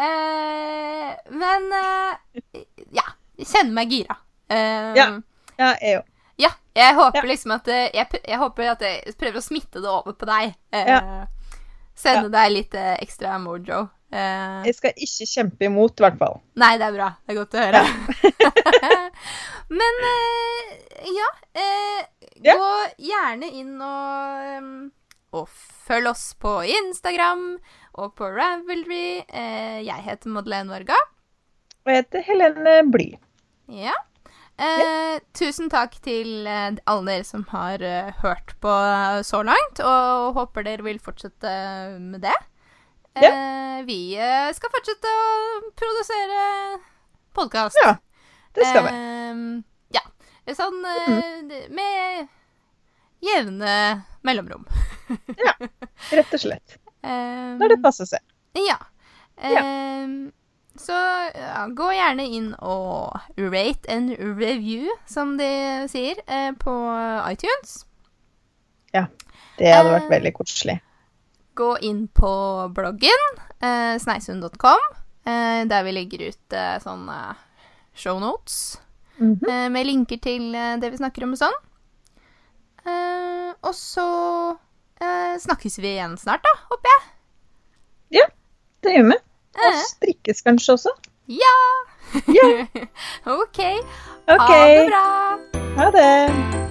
[0.01, 2.65] Eh, men eh,
[2.97, 3.07] ja.
[3.41, 4.17] Kjenner meg gira.
[4.49, 5.09] Eh, Ja.
[5.61, 6.05] Ja, jeg òg.
[6.41, 9.89] ja, jeg håper liksom at eh, jeg, jeg håper at jeg prøver å smitte det
[9.93, 10.55] over på deg.
[10.73, 11.01] Eh, Ja.
[12.01, 13.83] Sende deg litt ekstra mojo.
[14.11, 16.39] Eh, Jeg skal ikke kjempe imot, i hvert fall.
[16.57, 17.11] Nei, det er bra.
[17.27, 17.83] Det er godt å høre.
[19.81, 20.73] Men eh,
[21.15, 21.29] ja,
[21.61, 22.01] eh,
[22.43, 22.55] Ja.
[22.57, 22.71] Gå
[23.05, 24.71] gjerne inn og, em,
[25.37, 25.49] og
[25.87, 27.45] følg oss på Instagram
[28.01, 29.23] og på Ravelry.
[29.29, 30.97] Eh, jeg heter Madeleine Varga.
[31.85, 33.11] Og jeg heter Helene Bly.
[33.81, 33.95] Ja.
[34.61, 38.73] Eh, tusen takk til eh, alle dere som har eh, hørt på
[39.25, 41.53] så langt, og håper dere vil fortsette
[42.03, 42.35] med det.
[43.17, 44.01] Eh, vi
[44.55, 46.43] skal fortsette å produsere
[47.39, 47.79] podkast.
[47.81, 47.95] Ja,
[48.59, 48.93] det skal vi.
[48.93, 49.41] Eh,
[49.97, 50.05] ja.
[50.59, 52.29] Sånn eh, d- med
[53.25, 53.73] jevne
[54.27, 54.67] mellomrom.
[56.11, 56.77] Rett og slett.
[57.03, 58.21] Ehm, Når det passer seg.
[58.59, 58.77] ja.
[59.41, 59.61] Ja.
[59.65, 60.33] Ehm,
[60.77, 60.93] så
[61.35, 65.49] ja, gå gjerne inn og rate and review, som de
[65.89, 66.75] sier, eh, på
[67.31, 67.85] iTunes.
[68.95, 69.07] Ja.
[69.59, 70.77] Det hadde vært Eh, veldig koselig.
[71.57, 72.31] Gå inn på
[72.77, 73.27] bloggen,
[73.61, 74.81] eh, sneisund.com,
[75.27, 77.37] eh, der vi legger ut eh, sånne
[77.95, 78.79] shownotes
[79.19, 79.49] Mhm.
[79.49, 81.59] eh, med linker til det vi snakker om og sånn.
[83.63, 84.07] Og så
[85.01, 87.03] eh, snakkes vi igjen snart, da, håper jeg.
[88.21, 88.27] Ja,
[88.83, 89.19] Det gjør vi.
[89.61, 90.91] Og Eh, strikkes kanskje også.
[91.29, 91.57] ja!
[92.29, 92.67] Yeah.
[93.41, 93.59] OK.
[94.27, 94.41] OK.
[94.41, 95.05] Ha det bra.
[95.77, 96.70] Ha det.